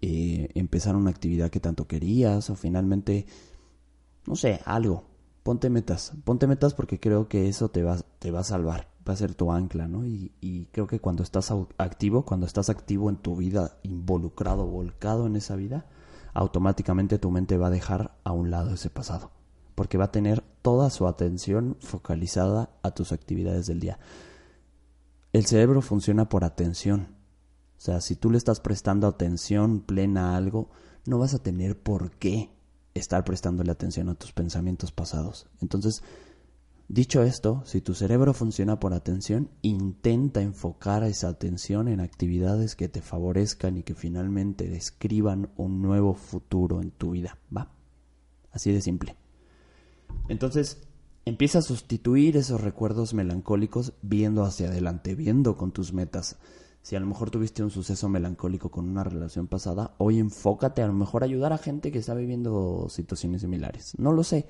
eh, 0.00 0.48
empezar 0.54 0.96
una 0.96 1.10
actividad 1.10 1.50
que 1.50 1.60
tanto 1.60 1.86
querías 1.86 2.50
o 2.50 2.56
finalmente, 2.56 3.26
no 4.26 4.36
sé, 4.36 4.60
algo. 4.64 5.04
Ponte 5.44 5.70
metas, 5.70 6.12
ponte 6.24 6.46
metas 6.46 6.74
porque 6.74 7.00
creo 7.00 7.28
que 7.28 7.48
eso 7.48 7.70
te 7.70 7.82
va, 7.82 7.98
te 8.18 8.30
va 8.30 8.40
a 8.40 8.44
salvar, 8.44 8.88
va 9.08 9.14
a 9.14 9.16
ser 9.16 9.34
tu 9.34 9.50
ancla, 9.50 9.88
¿no? 9.88 10.04
Y, 10.04 10.32
y 10.40 10.66
creo 10.66 10.86
que 10.86 11.00
cuando 11.00 11.22
estás 11.22 11.52
activo, 11.78 12.24
cuando 12.24 12.46
estás 12.46 12.68
activo 12.68 13.08
en 13.08 13.16
tu 13.16 13.36
vida, 13.36 13.78
involucrado, 13.82 14.66
volcado 14.66 15.26
en 15.26 15.36
esa 15.36 15.56
vida, 15.56 15.86
automáticamente 16.38 17.18
tu 17.18 17.32
mente 17.32 17.58
va 17.58 17.66
a 17.66 17.70
dejar 17.70 18.16
a 18.22 18.30
un 18.30 18.52
lado 18.52 18.74
ese 18.74 18.90
pasado, 18.90 19.32
porque 19.74 19.98
va 19.98 20.04
a 20.04 20.12
tener 20.12 20.40
toda 20.62 20.88
su 20.88 21.08
atención 21.08 21.76
focalizada 21.80 22.70
a 22.84 22.92
tus 22.92 23.10
actividades 23.10 23.66
del 23.66 23.80
día. 23.80 23.98
El 25.32 25.46
cerebro 25.46 25.82
funciona 25.82 26.28
por 26.28 26.44
atención. 26.44 27.16
O 27.76 27.80
sea, 27.80 28.00
si 28.00 28.14
tú 28.14 28.30
le 28.30 28.38
estás 28.38 28.60
prestando 28.60 29.08
atención 29.08 29.80
plena 29.80 30.30
a 30.32 30.36
algo, 30.36 30.70
no 31.06 31.18
vas 31.18 31.34
a 31.34 31.42
tener 31.42 31.76
por 31.76 32.12
qué 32.12 32.50
estar 32.94 33.24
prestándole 33.24 33.72
atención 33.72 34.08
a 34.08 34.14
tus 34.14 34.30
pensamientos 34.30 34.92
pasados. 34.92 35.48
Entonces, 35.60 36.04
dicho 36.88 37.22
esto, 37.22 37.62
si 37.64 37.80
tu 37.80 37.94
cerebro 37.94 38.34
funciona 38.34 38.80
por 38.80 38.94
atención, 38.94 39.50
intenta 39.62 40.40
enfocar 40.42 41.04
esa 41.04 41.28
atención 41.28 41.88
en 41.88 42.00
actividades 42.00 42.74
que 42.74 42.88
te 42.88 43.02
favorezcan 43.02 43.76
y 43.76 43.82
que 43.82 43.94
finalmente 43.94 44.68
describan 44.68 45.50
un 45.56 45.80
nuevo 45.82 46.14
futuro 46.14 46.82
en 46.82 46.90
tu 46.90 47.12
vida. 47.12 47.38
¿Va? 47.54 47.70
Así 48.50 48.72
de 48.72 48.80
simple. 48.80 49.16
Entonces, 50.28 50.88
Empieza 51.28 51.58
a 51.58 51.62
sustituir 51.62 52.38
esos 52.38 52.58
recuerdos 52.58 53.12
melancólicos 53.12 53.92
viendo 54.00 54.44
hacia 54.44 54.68
adelante, 54.68 55.14
viendo 55.14 55.58
con 55.58 55.72
tus 55.72 55.92
metas. 55.92 56.38
Si 56.80 56.96
a 56.96 57.00
lo 57.00 57.06
mejor 57.06 57.30
tuviste 57.30 57.62
un 57.62 57.68
suceso 57.68 58.08
melancólico 58.08 58.70
con 58.70 58.88
una 58.88 59.04
relación 59.04 59.46
pasada, 59.46 59.94
hoy 59.98 60.20
enfócate 60.20 60.80
a 60.80 60.86
lo 60.86 60.94
mejor 60.94 61.22
a 61.22 61.26
ayudar 61.26 61.52
a 61.52 61.58
gente 61.58 61.92
que 61.92 61.98
está 61.98 62.14
viviendo 62.14 62.86
situaciones 62.88 63.42
similares. 63.42 63.92
No 63.98 64.12
lo 64.12 64.24
sé. 64.24 64.46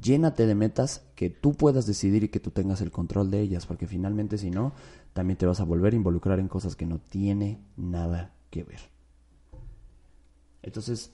Llénate 0.00 0.46
de 0.46 0.54
metas 0.54 1.02
que 1.14 1.30
tú 1.30 1.54
puedas 1.54 1.86
decidir 1.86 2.24
y 2.24 2.28
que 2.28 2.40
tú 2.40 2.50
tengas 2.50 2.80
el 2.80 2.90
control 2.90 3.30
de 3.30 3.40
ellas, 3.40 3.66
porque 3.66 3.86
finalmente 3.86 4.38
si 4.38 4.50
no, 4.50 4.72
también 5.12 5.36
te 5.36 5.46
vas 5.46 5.60
a 5.60 5.64
volver 5.64 5.92
a 5.92 5.96
involucrar 5.96 6.38
en 6.38 6.48
cosas 6.48 6.76
que 6.76 6.86
no 6.86 6.98
tiene 6.98 7.60
nada 7.76 8.34
que 8.50 8.64
ver. 8.64 8.80
Entonces, 10.62 11.12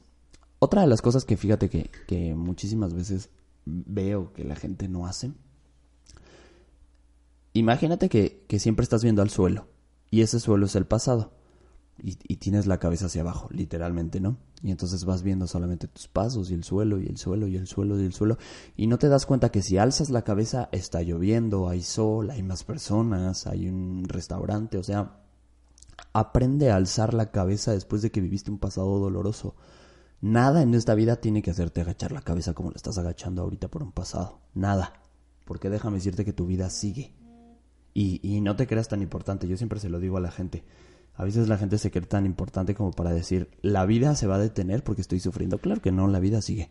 otra 0.59 0.83
de 0.83 0.87
las 0.89 1.03
cosas 1.03 1.25
que 1.25 1.37
fíjate 1.37 1.69
que, 1.69 1.91
que 2.07 2.35
muchísimas 2.35 2.95
veces 2.95 3.31
veo 3.65 4.33
que 4.33 4.45
la 4.45 4.57
gente 4.57 4.89
no 4.89 5.07
hace. 5.07 5.33
Imagínate 7.53 8.09
que, 8.09 8.45
siempre 8.59 8.83
estás 8.83 9.03
viendo 9.03 9.23
al 9.23 9.31
suelo 9.31 9.69
y 10.11 10.23
ese 10.23 10.41
suelo 10.41 10.67
es 10.67 10.75
el 10.75 10.87
pasado 10.87 11.33
y, 12.03 12.19
y, 12.27 12.37
tienes 12.37 12.67
la 12.67 12.79
cabeza 12.79 13.07
hacia 13.07 13.23
abajo, 13.23 13.49
literalmente, 13.53 14.21
¿no? 14.21 14.37
Y 14.65 14.71
entonces 14.71 15.05
vas 15.05 15.23
viendo 15.23 15.47
solamente 15.47 15.89
tus 15.89 16.09
pasos 16.09 16.51
y 16.51 16.55
el 16.55 16.65
suelo 16.65 16.99
y 16.99 17.05
el 17.05 17.19
suelo 17.19 17.47
y 17.47 17.55
el 17.55 17.67
suelo 17.67 18.01
y 18.01 18.07
el 18.07 18.15
suelo 18.15 18.39
y 18.79 18.87
no 18.87 18.99
te 18.99 19.11
das 19.11 19.27
cuenta 19.27 19.51
que 19.51 19.61
si 19.61 19.77
alzas 19.77 20.09
la 20.09 20.23
cabeza 20.23 20.71
está 20.73 21.03
lloviendo, 21.03 21.69
hay 21.69 21.83
sol, 21.83 22.31
hay 22.31 22.43
más 22.43 22.65
personas, 22.65 23.47
hay 23.47 23.69
un 23.69 24.05
restaurante, 24.09 24.79
o 24.79 24.83
sea, 24.83 25.21
aprende 26.15 26.71
a 26.71 26.77
alzar 26.77 27.13
la 27.13 27.31
cabeza 27.31 27.73
después 27.73 28.01
de 28.01 28.11
que 28.11 28.23
viviste 28.23 28.51
un 28.51 28.57
pasado 28.57 28.99
doloroso. 28.99 29.55
Nada 30.23 30.63
en 30.63 30.73
esta 30.73 30.95
vida 30.95 31.17
tiene 31.17 31.43
que 31.43 31.51
hacerte 31.51 31.83
agachar 31.83 32.13
la 32.13 32.23
cabeza 32.23 32.55
como 32.55 32.71
lo 32.71 32.77
estás 32.77 32.97
agachando 32.97 33.43
ahorita 33.43 33.69
por 33.69 33.83
un 33.83 33.93
pasado. 33.93 34.41
Nada. 34.55 34.95
Porque 35.45 35.69
déjame 35.69 35.99
decirte 35.99 36.25
que 36.25 36.33
tu 36.33 36.47
vida 36.47 36.71
sigue. 36.71 37.13
Y, 37.93 38.19
y 38.23 38.41
no 38.41 38.57
te 38.57 38.67
creas 38.67 38.89
tan 38.89 39.03
importante. 39.03 39.47
Yo 39.47 39.59
siempre 39.59 39.79
se 39.79 39.91
lo 39.91 40.01
digo 40.01 40.17
a 40.17 40.23
la 40.23 40.31
gente. 40.31 40.65
A 41.15 41.25
veces 41.25 41.49
la 41.49 41.59
gente 41.59 41.79
se 41.79 41.91
cree 41.91 42.07
tan 42.07 42.27
importante 42.27 42.75
como 42.75 42.91
para 42.91 43.13
decir, 43.13 43.49
la 43.63 43.87
vida 43.87 44.17
se 44.17 44.27
va 44.27 44.37
a 44.37 44.41
detener 44.41 44.83
porque 44.83 45.03
estoy 45.03 45.21
sufriendo. 45.21 45.59
Claro 45.59 45.81
que 45.81 45.93
no, 45.93 46.09
la 46.09 46.19
vida 46.19 46.43
sigue. 46.43 46.71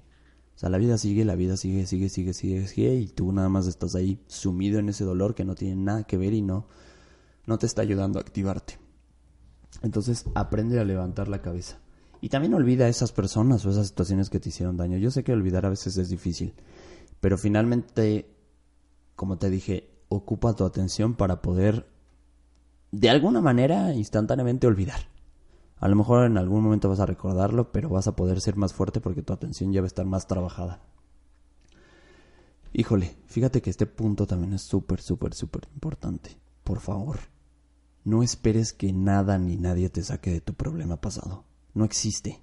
O 0.56 0.60
sea, 0.60 0.70
la 0.70 0.78
vida 0.78 0.98
sigue, 0.98 1.26
la 1.26 1.36
vida 1.36 1.58
sigue, 1.58 1.86
sigue, 1.86 2.10
sigue, 2.10 2.34
sigue, 2.34 2.68
sigue. 2.68 2.96
Y 2.96 3.08
tú 3.08 3.32
nada 3.32 3.50
más 3.50 3.68
estás 3.68 3.96
ahí 3.96 4.20
sumido 4.28 4.80
en 4.80 4.90
ese 4.90 5.04
dolor 5.04 5.34
que 5.34 5.46
no 5.46 5.56
tiene 5.56 5.76
nada 5.76 6.04
que 6.04 6.18
ver 6.18 6.34
y 6.34 6.42
no, 6.42 6.68
no 7.46 7.58
te 7.58 7.66
está 7.66 7.82
ayudando 7.82 8.20
a 8.20 8.22
activarte. 8.22 8.78
Entonces 9.82 10.26
aprende 10.36 10.80
a 10.80 10.86
levantar 10.86 11.28
la 11.28 11.42
cabeza. 11.42 11.80
Y 12.22 12.30
también 12.30 12.54
olvida 12.54 12.86
a 12.86 12.90
esas 12.90 13.12
personas 13.12 13.66
o 13.66 13.70
esas 13.70 13.88
situaciones 13.88 14.30
que 14.30 14.40
te 14.40 14.50
hicieron 14.50 14.78
daño. 14.78 14.98
Yo 14.98 15.12
sé 15.12 15.24
que 15.24 15.34
olvidar 15.34 15.66
a 15.66 15.70
veces 15.70 15.98
es 15.98 16.10
difícil, 16.10 16.54
pero 17.20 17.38
finalmente, 17.38 18.34
como 19.16 19.38
te 19.38 19.50
dije, 19.50 19.90
ocupa 20.08 20.56
tu 20.56 20.64
atención 20.64 21.16
para 21.16 21.42
poder, 21.42 21.86
de 22.94 23.10
alguna 23.10 23.42
manera, 23.42 23.94
instantáneamente 23.94 24.68
olvidar. 24.68 25.02
A 25.80 25.90
lo 25.90 25.98
mejor 25.98 26.26
en 26.26 26.38
algún 26.38 26.64
momento 26.64 26.88
vas 26.88 27.02
a 27.02 27.06
recordarlo, 27.06 27.72
pero 27.72 27.90
vas 27.90 28.08
a 28.08 28.16
poder 28.16 28.40
ser 28.40 28.56
más 28.56 28.74
fuerte 28.74 29.02
porque 29.02 29.22
tu 29.22 29.34
atención 29.34 29.74
ya 29.74 29.82
va 29.82 29.86
a 29.86 29.88
estar 29.88 30.06
más 30.06 30.28
trabajada. 30.28 30.80
Híjole, 32.72 33.18
fíjate 33.26 33.62
que 33.62 33.70
este 33.70 33.86
punto 33.86 34.26
también 34.26 34.54
es 34.54 34.62
súper, 34.62 35.02
súper, 35.02 35.34
súper 35.34 35.68
importante. 35.74 36.38
Por 36.64 36.80
favor, 36.80 37.20
no 38.06 38.24
esperes 38.24 38.72
que 38.72 38.94
nada 38.94 39.38
ni 39.38 39.58
nadie 39.58 39.90
te 39.90 40.02
saque 40.02 40.32
de 40.32 40.42
tu 40.42 40.54
problema 40.54 41.02
pasado 41.02 41.44
no 41.74 41.86
existe. 41.86 42.42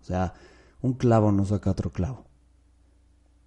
O 0.00 0.04
sea, 0.04 0.34
un 0.80 0.94
clavo 0.94 1.32
no 1.32 1.44
saca 1.44 1.70
otro 1.70 1.90
clavo. 1.90 2.26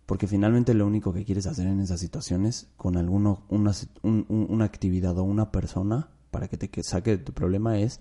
Porque 0.05 0.27
finalmente 0.27 0.73
lo 0.73 0.85
único 0.85 1.13
que 1.13 1.25
quieres 1.25 1.47
hacer 1.47 1.67
en 1.67 1.79
esas 1.79 1.99
situaciones 1.99 2.67
con 2.77 2.95
alguno, 2.97 3.45
una, 3.49 3.71
una 4.03 4.65
actividad 4.65 5.17
o 5.17 5.23
una 5.23 5.51
persona 5.51 6.09
para 6.29 6.47
que 6.47 6.57
te 6.57 6.83
saque 6.83 7.11
de 7.11 7.23
tu 7.23 7.33
problema 7.33 7.79
es 7.79 7.99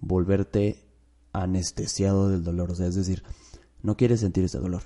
volverte 0.00 0.88
anestesiado 1.32 2.28
del 2.28 2.42
dolor. 2.42 2.72
O 2.72 2.74
sea, 2.74 2.86
es 2.86 2.96
decir, 2.96 3.22
no 3.82 3.96
quieres 3.96 4.20
sentir 4.20 4.44
ese 4.44 4.58
dolor. 4.58 4.82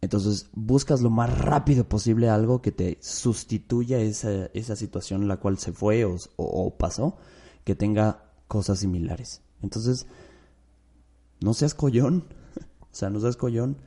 Entonces 0.00 0.48
buscas 0.52 1.00
lo 1.00 1.10
más 1.10 1.36
rápido 1.38 1.88
posible 1.88 2.28
algo 2.28 2.60
que 2.60 2.72
te 2.72 2.98
sustituya 3.00 3.98
esa, 4.00 4.46
esa 4.52 4.76
situación 4.76 5.22
en 5.22 5.28
la 5.28 5.38
cual 5.38 5.58
se 5.58 5.72
fue 5.72 6.04
o, 6.04 6.16
o 6.36 6.76
pasó, 6.76 7.16
que 7.64 7.74
tenga 7.74 8.30
cosas 8.48 8.80
similares. 8.80 9.42
Entonces, 9.62 10.06
no 11.40 11.54
seas 11.54 11.74
collón. 11.74 12.24
o 12.80 12.88
sea, 12.90 13.10
no 13.10 13.20
seas 13.20 13.36
collón. 13.36 13.78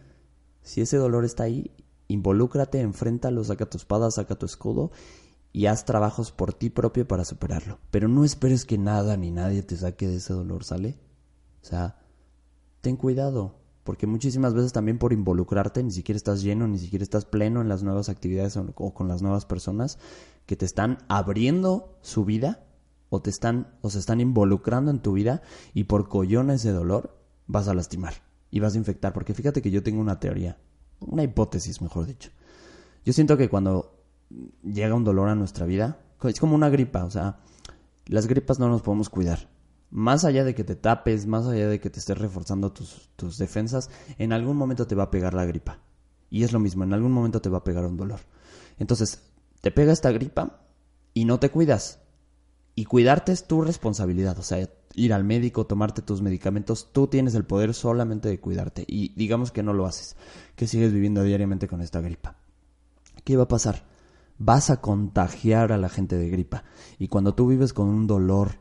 Si 0.64 0.82
ese 0.82 0.98
dolor 0.98 1.24
está 1.24 1.44
ahí, 1.44 1.72
involúcrate, 2.08 2.82
enfréntalo, 2.82 3.44
saca 3.44 3.66
tu 3.66 3.78
espada, 3.78 4.12
saca 4.12 4.36
tu 4.36 4.46
escudo 4.46 4.92
y 5.54 5.66
haz 5.66 5.86
trabajos 5.86 6.32
por 6.32 6.54
ti 6.54 6.70
propio 6.70 7.08
para 7.08 7.26
superarlo. 7.26 7.80
Pero 7.92 8.08
no 8.08 8.24
esperes 8.24 8.66
que 8.66 8.78
nada 8.78 9.18
ni 9.18 9.32
nadie 9.32 9.64
te 9.64 9.78
saque 9.78 10.08
de 10.08 10.18
ese 10.18 10.34
dolor, 10.34 10.64
¿sale? 10.64 10.98
O 11.62 11.66
sea, 11.66 12.00
ten 12.82 12.96
cuidado, 12.96 13.56
porque 13.84 14.08
muchísimas 14.08 14.54
veces 14.54 14.74
también 14.74 15.00
por 15.00 15.14
involucrarte 15.14 15.84
ni 15.84 15.92
siquiera 15.92 16.18
estás 16.18 16.42
lleno, 16.42 16.68
ni 16.68 16.78
siquiera 16.78 17.04
estás 17.04 17.26
pleno 17.26 17.62
en 17.62 17.70
las 17.70 17.84
nuevas 17.84 18.10
actividades 18.10 18.58
o 18.58 18.94
con 18.94 19.08
las 19.08 19.22
nuevas 19.22 19.46
personas 19.46 19.98
que 20.46 20.56
te 20.56 20.66
están 20.66 21.00
abriendo 21.08 21.98
su 22.02 22.26
vida 22.26 22.66
o 23.10 23.22
te 23.22 23.30
están 23.30 23.76
o 23.82 23.90
se 23.90 24.00
están 24.00 24.22
involucrando 24.22 24.92
en 24.92 25.02
tu 25.02 25.14
vida 25.14 25.42
y 25.74 25.86
por 25.86 26.10
collón 26.10 26.50
ese 26.50 26.72
dolor 26.72 27.18
vas 27.46 27.68
a 27.68 27.74
lastimar 27.74 28.14
y 28.52 28.60
vas 28.60 28.76
a 28.76 28.78
infectar. 28.78 29.14
Porque 29.14 29.34
fíjate 29.34 29.62
que 29.62 29.72
yo 29.72 29.84
tengo 29.84 30.02
una 30.02 30.20
teoría, 30.20 30.58
una 31.00 31.24
hipótesis, 31.24 31.82
mejor 31.82 32.06
dicho. 32.06 32.32
Yo 33.06 33.14
siento 33.14 33.38
que 33.38 33.50
cuando 33.50 34.04
llega 34.64 34.96
un 34.96 35.04
dolor 35.04 35.30
a 35.30 35.36
nuestra 35.36 35.66
vida, 35.66 36.00
es 36.24 36.40
como 36.40 36.56
una 36.56 36.70
gripa, 36.70 37.06
o 37.06 37.12
sea, 37.12 37.40
las 38.06 38.28
gripas 38.28 38.60
no 38.60 38.68
nos 38.70 38.82
podemos 38.82 39.10
cuidar. 39.10 39.50
Más 39.90 40.26
allá 40.26 40.44
de 40.44 40.54
que 40.54 40.64
te 40.64 40.76
tapes, 40.76 41.26
más 41.26 41.48
allá 41.48 41.70
de 41.70 41.80
que 41.80 41.90
te 41.90 42.00
estés 42.00 42.18
reforzando 42.18 42.74
tus, 42.74 43.10
tus 43.16 43.38
defensas, 43.38 43.90
en 44.18 44.34
algún 44.34 44.58
momento 44.58 44.88
te 44.88 44.96
va 44.96 45.04
a 45.04 45.12
pegar 45.12 45.34
la 45.34 45.46
gripa. 45.46 45.80
Y 46.30 46.44
es 46.44 46.52
lo 46.52 46.60
mismo, 46.60 46.84
en 46.84 46.94
algún 46.94 47.14
momento 47.14 47.42
te 47.42 47.50
va 47.50 47.60
a 47.60 47.64
pegar 47.64 47.86
un 47.86 47.96
dolor. 47.96 48.20
Entonces, 48.80 49.22
te 49.62 49.72
pega 49.72 49.94
esta 49.94 50.12
gripa 50.12 50.62
y 51.14 51.26
no 51.26 51.40
te 51.40 51.50
cuidas. 51.50 52.00
Y 52.76 52.86
cuidarte 52.86 53.32
es 53.32 53.48
tu 53.48 53.62
responsabilidad. 53.62 54.38
O 54.38 54.44
sea, 54.44 54.70
ir 54.98 55.14
al 55.14 55.24
médico, 55.24 55.66
tomarte 55.66 56.02
tus 56.02 56.22
medicamentos, 56.22 56.90
tú 56.92 57.08
tienes 57.08 57.36
el 57.36 57.46
poder 57.46 57.74
solamente 57.74 58.28
de 58.28 58.40
cuidarte. 58.42 58.84
Y 58.88 59.14
digamos 59.16 59.52
que 59.52 59.64
no 59.64 59.72
lo 59.72 59.86
haces, 59.86 60.18
que 60.56 60.68
sigues 60.68 60.92
viviendo 60.92 61.24
diariamente 61.24 61.68
con 61.68 61.82
esta 61.82 62.02
gripa. 62.02 62.36
¿Qué 63.24 63.38
va 63.38 63.44
a 63.44 63.48
pasar? 63.48 63.86
Vas 64.40 64.70
a 64.70 64.82
contagiar 64.82 65.72
a 65.72 65.78
la 65.78 65.88
gente 65.88 66.18
de 66.18 66.30
gripa. 66.30 66.64
Y 66.98 67.08
cuando 67.08 67.36
tú 67.36 67.48
vives 67.48 67.74
con 67.74 67.88
un 67.88 68.08
dolor 68.08 68.60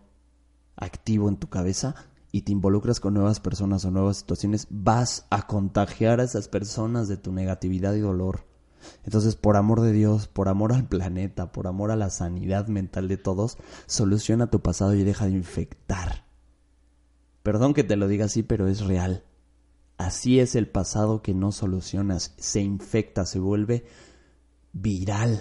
activo 0.76 1.28
en 1.28 1.38
tu 1.38 1.48
cabeza 1.48 1.94
y 2.32 2.42
te 2.42 2.52
involucras 2.52 3.00
con 3.00 3.14
nuevas 3.14 3.40
personas 3.40 3.84
o 3.86 3.90
nuevas 3.90 4.18
situaciones, 4.18 4.66
vas 4.68 5.26
a 5.30 5.46
contagiar 5.46 6.20
a 6.20 6.24
esas 6.24 6.48
personas 6.48 7.08
de 7.08 7.16
tu 7.16 7.32
negatividad 7.32 7.94
y 7.94 8.00
dolor. 8.00 8.44
Entonces, 9.04 9.36
por 9.36 9.56
amor 9.56 9.80
de 9.80 9.92
Dios, 9.92 10.28
por 10.28 10.48
amor 10.48 10.74
al 10.74 10.86
planeta, 10.86 11.50
por 11.50 11.66
amor 11.66 11.90
a 11.90 11.96
la 11.96 12.10
sanidad 12.10 12.68
mental 12.68 13.08
de 13.08 13.16
todos, 13.16 13.56
soluciona 13.86 14.48
tu 14.48 14.60
pasado 14.60 14.94
y 14.94 15.02
deja 15.02 15.24
de 15.24 15.32
infectar. 15.32 16.25
Perdón 17.46 17.74
que 17.74 17.84
te 17.84 17.94
lo 17.94 18.08
diga 18.08 18.24
así, 18.24 18.42
pero 18.42 18.66
es 18.66 18.80
real. 18.80 19.22
Así 19.98 20.40
es 20.40 20.56
el 20.56 20.66
pasado 20.66 21.22
que 21.22 21.32
no 21.32 21.52
solucionas, 21.52 22.34
se 22.38 22.60
infecta, 22.60 23.24
se 23.24 23.38
vuelve 23.38 23.86
viral, 24.72 25.40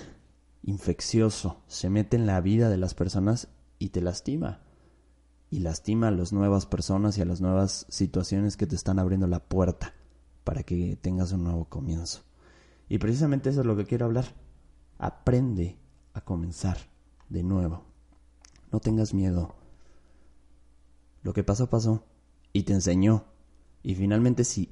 infeccioso, 0.62 1.64
se 1.66 1.90
mete 1.90 2.16
en 2.16 2.28
la 2.28 2.42
vida 2.42 2.70
de 2.70 2.78
las 2.78 2.94
personas 2.94 3.48
y 3.80 3.90
te 3.90 4.02
lastima. 4.02 4.62
Y 5.50 5.62
lastima 5.62 6.10
a 6.10 6.12
las 6.12 6.32
nuevas 6.32 6.68
personas 6.68 7.18
y 7.18 7.24
a 7.24 7.26
las 7.26 7.42
nuevas 7.42 7.88
situaciones 7.90 8.56
que 8.56 8.68
te 8.68 8.76
están 8.76 9.00
abriendo 9.00 9.26
la 9.26 9.40
puerta 9.40 9.96
para 10.44 10.62
que 10.62 11.00
tengas 11.02 11.32
un 11.32 11.44
nuevo 11.44 11.66
comienzo. 11.66 12.22
Y 12.88 13.00
precisamente 13.00 13.50
eso 13.50 13.62
es 13.62 13.66
lo 13.66 13.76
que 13.76 13.86
quiero 13.86 14.06
hablar. 14.06 14.26
Aprende 15.00 15.80
a 16.14 16.22
comenzar 16.22 16.78
de 17.30 17.42
nuevo. 17.42 17.82
No 18.72 18.80
tengas 18.80 19.16
miedo. 19.16 19.56
Lo 21.26 21.34
que 21.34 21.44
pasó, 21.44 21.72
pasó. 21.72 22.04
Y 22.54 22.64
te 22.64 22.74
enseñó. 22.74 23.26
Y 23.82 23.96
finalmente 23.96 24.44
si 24.44 24.70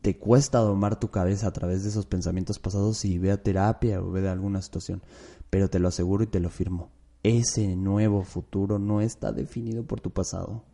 te 0.00 0.18
cuesta 0.18 0.60
domar 0.60 0.98
tu 0.98 1.10
cabeza 1.10 1.48
a 1.48 1.52
través 1.52 1.82
de 1.82 1.90
esos 1.90 2.06
pensamientos 2.06 2.58
pasados, 2.58 2.96
sí, 2.96 3.18
ve 3.18 3.30
a 3.30 3.42
terapia 3.42 4.00
o 4.00 4.10
ve 4.10 4.26
a 4.26 4.32
alguna 4.32 4.62
situación. 4.62 5.02
Pero 5.50 5.68
te 5.68 5.78
lo 5.78 5.88
aseguro 5.88 6.24
y 6.24 6.28
te 6.28 6.40
lo 6.40 6.48
firmo. 6.48 6.90
Ese 7.22 7.76
nuevo 7.76 8.24
futuro 8.24 8.78
no 8.78 9.02
está 9.02 9.32
definido 9.32 9.84
por 9.84 10.00
tu 10.00 10.10
pasado. 10.10 10.64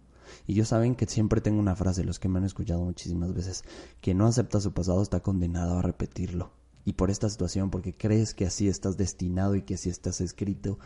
Y 0.46 0.54
yo 0.54 0.64
saben 0.64 0.94
que 0.94 1.06
siempre 1.06 1.40
tengo 1.40 1.58
una 1.58 1.74
frase, 1.74 2.04
los 2.04 2.20
que 2.20 2.28
me 2.28 2.38
han 2.38 2.44
escuchado 2.44 2.84
muchísimas 2.84 3.34
veces, 3.34 3.64
que 4.00 4.14
no 4.14 4.26
acepta 4.26 4.60
su 4.60 4.72
pasado 4.72 5.02
está 5.02 5.18
condenado 5.18 5.78
a 5.78 5.82
repetirlo 5.82 6.52
y 6.84 6.92
por 6.92 7.10
esta 7.10 7.28
situación, 7.28 7.70
porque 7.70 7.96
crees 7.96 8.34
que 8.34 8.46
así 8.46 8.68
estás 8.68 8.96
destinado 8.96 9.56
y 9.56 9.62
que 9.62 9.74
así 9.74 9.90
estás 9.90 10.20
escrito 10.20 10.78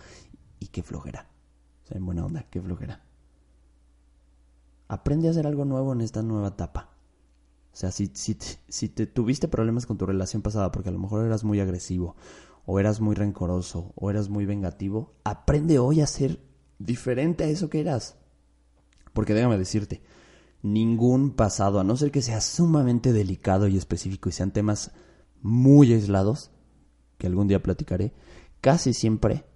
y 0.59 0.69
qué 0.69 0.83
flojera. 0.83 1.29
O 1.85 1.89
sea, 1.89 1.99
en 1.99 2.07
buena 2.07 2.25
onda, 2.25 2.47
qué 2.51 2.63
flojera. 2.63 3.05
Aprende 4.93 5.27
a 5.27 5.31
hacer 5.31 5.47
algo 5.47 5.65
nuevo 5.65 5.95
en 5.95 6.03
esta 6.03 6.21
nueva 6.21 6.49
etapa. 6.49 6.91
O 7.73 7.77
sea, 7.77 7.91
si, 7.91 8.11
si, 8.13 8.37
si 8.69 8.91
te 8.91 9.07
tuviste 9.07 9.49
problemas 9.49 9.87
con 9.87 9.97
tu 9.97 10.05
relación 10.05 10.43
pasada 10.43 10.71
porque 10.71 10.91
a 10.91 10.93
lo 10.93 10.99
mejor 10.99 11.25
eras 11.25 11.45
muy 11.45 11.61
agresivo, 11.61 12.15
o 12.67 12.79
eras 12.79 13.01
muy 13.01 13.15
rencoroso, 13.15 13.95
o 13.95 14.11
eras 14.11 14.29
muy 14.29 14.45
vengativo, 14.45 15.15
aprende 15.25 15.79
hoy 15.79 16.03
a 16.03 16.07
ser 16.07 16.41
diferente 16.79 17.45
a 17.45 17.49
eso 17.49 17.71
que 17.71 17.81
eras. 17.81 18.19
Porque 19.15 19.33
déjame 19.33 19.57
decirte, 19.57 20.03
ningún 20.61 21.31
pasado, 21.31 21.81
a 21.81 21.85
no 21.85 21.97
ser 21.97 22.11
que 22.11 22.21
sea 22.21 22.43
sumamente 22.43 23.15
delicado 23.15 23.69
y 23.69 23.79
específico 23.79 24.29
y 24.29 24.33
sean 24.33 24.51
temas 24.51 24.91
muy 25.41 25.95
aislados, 25.95 26.51
que 27.17 27.29
algún 27.29 27.49
día 27.49 27.63
platicaré, 27.63 28.13
casi 28.61 28.93
siempre 28.93 29.47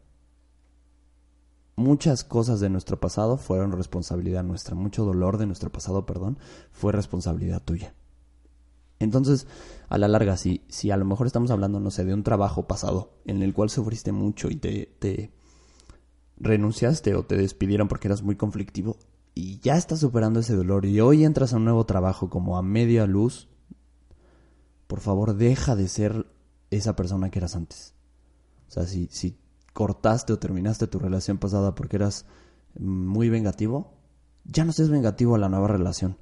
muchas 1.76 2.25
cosas 2.25 2.59
de 2.61 2.71
nuestro 2.71 2.99
pasado 2.99 3.37
fueron 3.37 3.73
responsabilidad 3.73 4.42
nuestra, 4.42 4.75
mucho 4.75 5.04
dolor 5.04 5.38
de 5.38 5.47
nuestro 5.47 5.71
pasado, 5.71 6.06
perdón, 6.06 6.38
fue 6.73 6.92
responsabilidad 6.92 7.62
tuya. 7.62 7.95
Entonces, 8.99 9.47
a 9.88 9.99
la 9.99 10.09
larga, 10.09 10.38
si, 10.38 10.62
si 10.68 10.90
a 10.90 10.97
lo 10.97 11.04
mejor 11.04 11.26
estamos 11.26 11.50
hablando, 11.50 11.78
no 11.80 11.90
sé, 11.90 12.04
de 12.04 12.14
un 12.14 12.23
trabajo 12.23 12.66
pasado 12.66 13.12
en 13.26 13.42
el 13.42 13.52
cual 13.52 13.68
sufriste 13.68 14.11
mucho 14.11 14.49
y 14.49 14.56
te, 14.56 14.95
te 14.99 15.30
renunciaste 16.38 17.14
o 17.14 17.25
te 17.25 17.37
despidieron 17.37 17.88
porque 17.88 18.09
eras 18.09 18.23
muy 18.23 18.37
conflictivo 18.37 18.97
y 19.35 19.59
ya 19.61 19.76
estás 19.76 20.00
superando 20.00 20.40
ese 20.40 20.54
dolor 20.54 20.87
y 20.87 20.99
hoy 21.00 21.25
entras 21.25 21.52
a 21.52 21.56
un 21.56 21.64
nuevo 21.64 21.85
trabajo 21.85 22.30
como 22.30 22.56
a 22.56 22.62
media 22.62 23.06
luz, 23.06 23.49
por 24.87 25.00
favor 25.00 25.35
deja 25.35 25.76
de 25.76 25.88
ser 25.88 26.26
esa 26.71 26.97
persona 26.97 27.30
que 27.30 27.38
eras 27.38 27.54
antes. 27.54 27.95
O 28.68 28.71
sea, 28.71 28.87
si, 28.87 29.09
si 29.11 29.37
cortaste 29.76 30.33
o 30.33 30.38
terminaste 30.38 30.87
tu 30.87 30.99
relación 30.99 31.37
pasada 31.37 31.75
porque 31.75 31.97
eras 31.97 32.25
muy 32.78 33.28
vengativo, 33.28 33.92
ya 34.47 34.64
no 34.64 34.73
seas 34.73 34.88
vengativo 34.88 35.35
a 35.35 35.38
la 35.38 35.50
nueva 35.50 35.68
relación. 35.68 36.16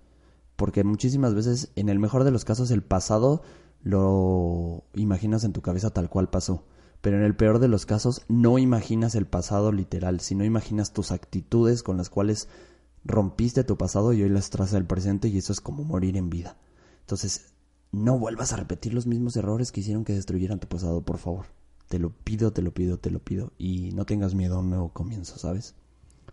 Porque 0.56 0.82
muchísimas 0.82 1.34
veces, 1.34 1.70
en 1.76 1.88
el 1.88 2.00
mejor 2.00 2.24
de 2.24 2.32
los 2.32 2.44
casos, 2.44 2.72
el 2.72 2.82
pasado 2.82 3.42
lo 3.84 4.82
imaginas 4.92 5.44
en 5.44 5.52
tu 5.52 5.62
cabeza 5.62 5.90
tal 5.90 6.10
cual 6.10 6.30
pasó. 6.30 6.64
Pero 7.00 7.16
en 7.16 7.22
el 7.22 7.36
peor 7.36 7.60
de 7.60 7.68
los 7.68 7.86
casos, 7.86 8.22
no 8.26 8.58
imaginas 8.58 9.14
el 9.14 9.26
pasado 9.26 9.70
literal, 9.70 10.18
sino 10.18 10.44
imaginas 10.44 10.92
tus 10.92 11.12
actitudes 11.12 11.84
con 11.84 11.96
las 11.96 12.10
cuales 12.10 12.48
rompiste 13.04 13.62
tu 13.62 13.76
pasado 13.76 14.12
y 14.12 14.22
hoy 14.24 14.30
las 14.30 14.50
traes 14.50 14.74
al 14.74 14.86
presente 14.86 15.28
y 15.28 15.38
eso 15.38 15.52
es 15.52 15.60
como 15.60 15.84
morir 15.84 16.16
en 16.16 16.28
vida. 16.28 16.56
Entonces, 17.02 17.52
no 17.92 18.18
vuelvas 18.18 18.52
a 18.52 18.56
repetir 18.56 18.94
los 18.94 19.06
mismos 19.06 19.36
errores 19.36 19.70
que 19.70 19.78
hicieron 19.78 20.04
que 20.04 20.14
destruyeran 20.14 20.58
tu 20.58 20.66
pasado, 20.66 21.02
por 21.02 21.18
favor. 21.18 21.46
Te 21.88 21.98
lo 21.98 22.10
pido, 22.10 22.52
te 22.52 22.62
lo 22.62 22.72
pido, 22.72 22.98
te 22.98 23.10
lo 23.10 23.20
pido. 23.20 23.52
Y 23.58 23.92
no 23.92 24.06
tengas 24.06 24.34
miedo 24.34 24.56
a 24.56 24.60
un 24.60 24.70
nuevo 24.70 24.92
comienzo, 24.92 25.38
¿sabes? 25.38 25.74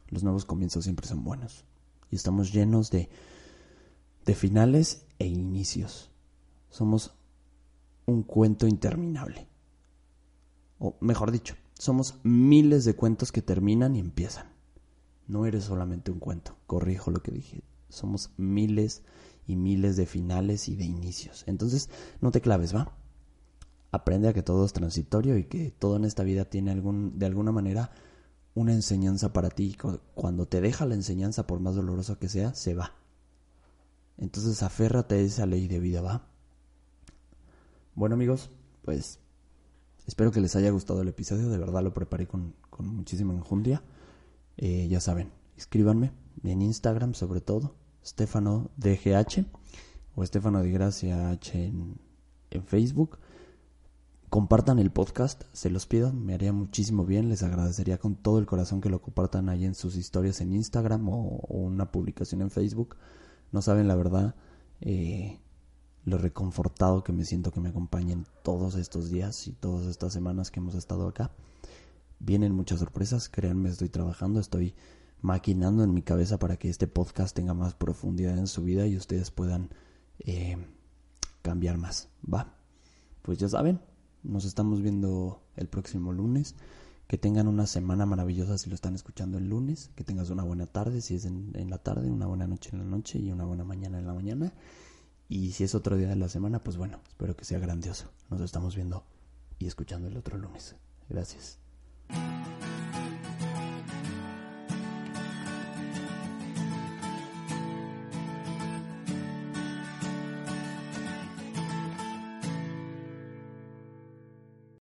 Los 0.10 0.24
nuevos 0.24 0.46
comienzos 0.46 0.84
siempre 0.84 1.08
son 1.08 1.24
buenos. 1.24 1.66
Y 2.10 2.16
estamos 2.16 2.52
llenos 2.52 2.92
de, 2.92 3.10
de 4.26 4.36
finales 4.36 5.06
e 5.20 5.28
inicios. 5.28 6.12
Somos 6.70 7.14
un 8.06 8.24
cuento 8.24 8.68
interminable. 8.68 9.48
O 10.80 10.98
mejor 11.00 11.32
dicho, 11.32 11.56
somos 11.78 12.20
miles 12.24 12.86
de 12.86 12.96
cuentos 12.96 13.32
que 13.32 13.42
terminan 13.42 13.96
y 13.96 14.00
empiezan. 14.00 14.48
No 15.28 15.46
eres 15.46 15.66
solamente 15.66 16.12
un 16.12 16.20
cuento. 16.20 16.58
Corrijo 16.68 17.12
lo 17.12 17.22
que 17.22 17.32
dije. 17.32 17.64
Somos 17.90 18.32
miles 18.38 19.04
y 19.48 19.56
miles 19.56 19.96
de 19.96 20.06
finales 20.06 20.68
y 20.68 20.76
de 20.76 20.86
inicios. 20.86 21.44
Entonces, 21.48 21.90
no 22.20 22.32
te 22.32 22.42
claves, 22.42 22.76
¿va? 22.76 22.96
Aprende 23.91 24.30
a 24.30 24.34
que 24.34 24.43
todo 24.43 24.65
es 24.65 24.73
transitorio 24.73 25.38
y 25.38 25.45
que 25.45 25.71
todo 25.71 25.97
en 25.97 26.06
esta 26.06 26.23
vida 26.23 26.45
tiene 26.45 26.71
algún, 26.71 27.19
de 27.19 27.25
alguna 27.25 27.51
manera 27.51 27.91
una 28.54 28.73
enseñanza 28.73 29.34
para 29.34 29.49
ti. 29.49 29.75
Cuando 30.15 30.47
te 30.47 30.62
deja 30.62 30.86
la 30.86 30.95
enseñanza, 30.95 31.47
por 31.47 31.60
más 31.60 31.75
dolorosa 31.75 32.17
que 32.17 32.30
sea, 32.30 32.54
se 32.54 32.73
va. 32.73 32.93
Entonces 34.17 34.63
aférrate 34.63 35.15
a 35.15 35.19
esa 35.19 35.45
ley 35.45 35.67
de 35.67 35.80
vida, 35.80 36.01
¿va? 36.01 36.27
Bueno 37.95 38.15
amigos, 38.15 38.49
pues 38.84 39.19
espero 40.08 40.32
que 40.32 40.39
les 40.39 40.56
haya 40.56 40.69
gustado 40.69 41.01
el 41.01 41.08
episodio. 41.08 41.49
De 41.49 41.58
verdad 41.58 41.84
lo 41.84 41.93
preparé 41.93 42.27
con, 42.27 42.54
con 42.69 42.88
muchísima 42.88 43.34
enjundia. 43.34 43.84
Eh, 44.58 44.88
ya 44.89 44.99
saben, 44.99 45.32
escríbanme 45.58 46.12
en 46.43 46.62
Instagram 46.62 47.13
sobre 47.13 47.41
todo. 47.41 47.75
Stefano 48.06 48.71
DGH 48.77 49.45
o 50.15 50.25
Stefano 50.25 50.62
de 50.62 50.71
Gracia 50.71 51.30
H 51.30 51.65
en, 51.65 51.97
en 52.51 52.63
Facebook. 52.65 53.17
Compartan 54.32 54.80
el 54.80 54.91
podcast, 54.91 55.44
se 55.52 55.70
los 55.70 55.88
pido, 55.88 56.13
me 56.13 56.34
haría 56.34 56.54
muchísimo 56.54 57.06
bien, 57.06 57.28
les 57.28 57.44
agradecería 57.44 57.98
con 57.98 58.15
todo 58.15 58.39
el 58.39 58.46
corazón 58.46 58.80
que 58.80 58.89
lo 58.89 59.02
compartan 59.02 59.50
ahí 59.50 59.65
en 59.65 59.76
sus 59.76 59.98
historias 59.98 60.39
en 60.39 60.54
Instagram 60.54 61.10
o, 61.10 61.41
una 61.50 61.91
publicación 61.91 62.41
en 62.41 62.50
Facebook. 62.50 62.96
No 63.52 63.62
saben 63.62 63.89
la 63.89 63.96
verdad 63.98 64.36
eh, 64.80 65.41
lo 66.06 66.17
reconfortado 66.17 67.04
que 67.04 67.12
me 67.12 67.26
siento 67.26 67.52
que 67.52 67.60
me 67.60 67.67
acompañen 67.67 68.26
todos 68.41 68.76
estos 68.76 69.10
días 69.10 69.50
y 69.50 69.52
todas 69.52 69.86
estas 69.88 70.13
semanas 70.13 70.50
que 70.50 70.62
hemos 70.62 70.76
estado 70.76 71.10
acá. 71.10 71.32
Vienen 72.20 72.56
muchas 72.56 72.80
sorpresas, 72.80 73.28
créanme, 73.28 73.67
estoy 73.67 73.89
trabajando, 73.89 74.39
estoy 74.39 74.76
maquinando 75.20 75.84
en 75.84 75.94
mi 75.94 76.04
cabeza 76.04 76.39
para 76.39 76.56
que 76.56 76.70
este 76.70 76.88
podcast 76.88 77.36
tenga 77.36 77.54
más 77.54 77.74
profundidad 77.74 78.38
en 78.38 78.48
su 78.48 78.63
vida 78.63 78.88
y 78.88 78.96
ustedes 78.96 79.30
puedan 79.30 79.72
eh, 80.20 80.56
cambiar 81.41 81.78
más. 81.78 82.08
Va, 82.34 82.56
pues 83.24 83.38
ya 83.38 83.50
saben, 83.50 83.82
nos 84.23 84.45
estamos 84.45 84.81
viendo 84.81 85.41
el 85.55 85.67
próximo 85.67 86.12
lunes. 86.13 86.55
Que 87.07 87.17
tengan 87.17 87.49
una 87.49 87.67
semana 87.67 88.05
maravillosa 88.05 88.57
si 88.57 88.69
lo 88.69 88.75
están 88.75 88.95
escuchando 88.95 89.38
el 89.38 89.49
lunes. 89.49 89.91
Que 89.95 90.03
tengas 90.03 90.29
una 90.29 90.43
buena 90.43 90.65
tarde 90.65 91.01
si 91.01 91.15
es 91.15 91.25
en, 91.25 91.51
la 91.69 91.77
tarde, 91.77 92.10
una 92.10 92.27
buena 92.27 92.47
noche 92.47 92.69
en 92.73 92.79
la 92.79 92.86
noche 92.86 93.19
y 93.19 93.31
una 93.31 93.43
buena 93.43 93.63
mañana 93.63 93.99
en 93.99 94.07
la 94.07 94.13
mañana. 94.13 94.53
Y 95.27 95.51
si 95.51 95.63
es 95.63 95.75
otro 95.75 95.97
día 95.97 96.07
de 96.07 96.15
la 96.15 96.29
semana, 96.29 96.63
pues 96.63 96.77
bueno, 96.77 96.99
espero 97.07 97.36
que 97.36 97.45
sea 97.45 97.60
grandioso. 97.60 98.12
Nos 98.29 98.41
estamos 98.41 98.75
viendo 98.75 99.03
y 99.60 99.67
escuchando 99.67 100.07
el 100.07 100.17
otro 100.17 100.38
lunes. 100.38 100.75
Gracias. 101.10 101.57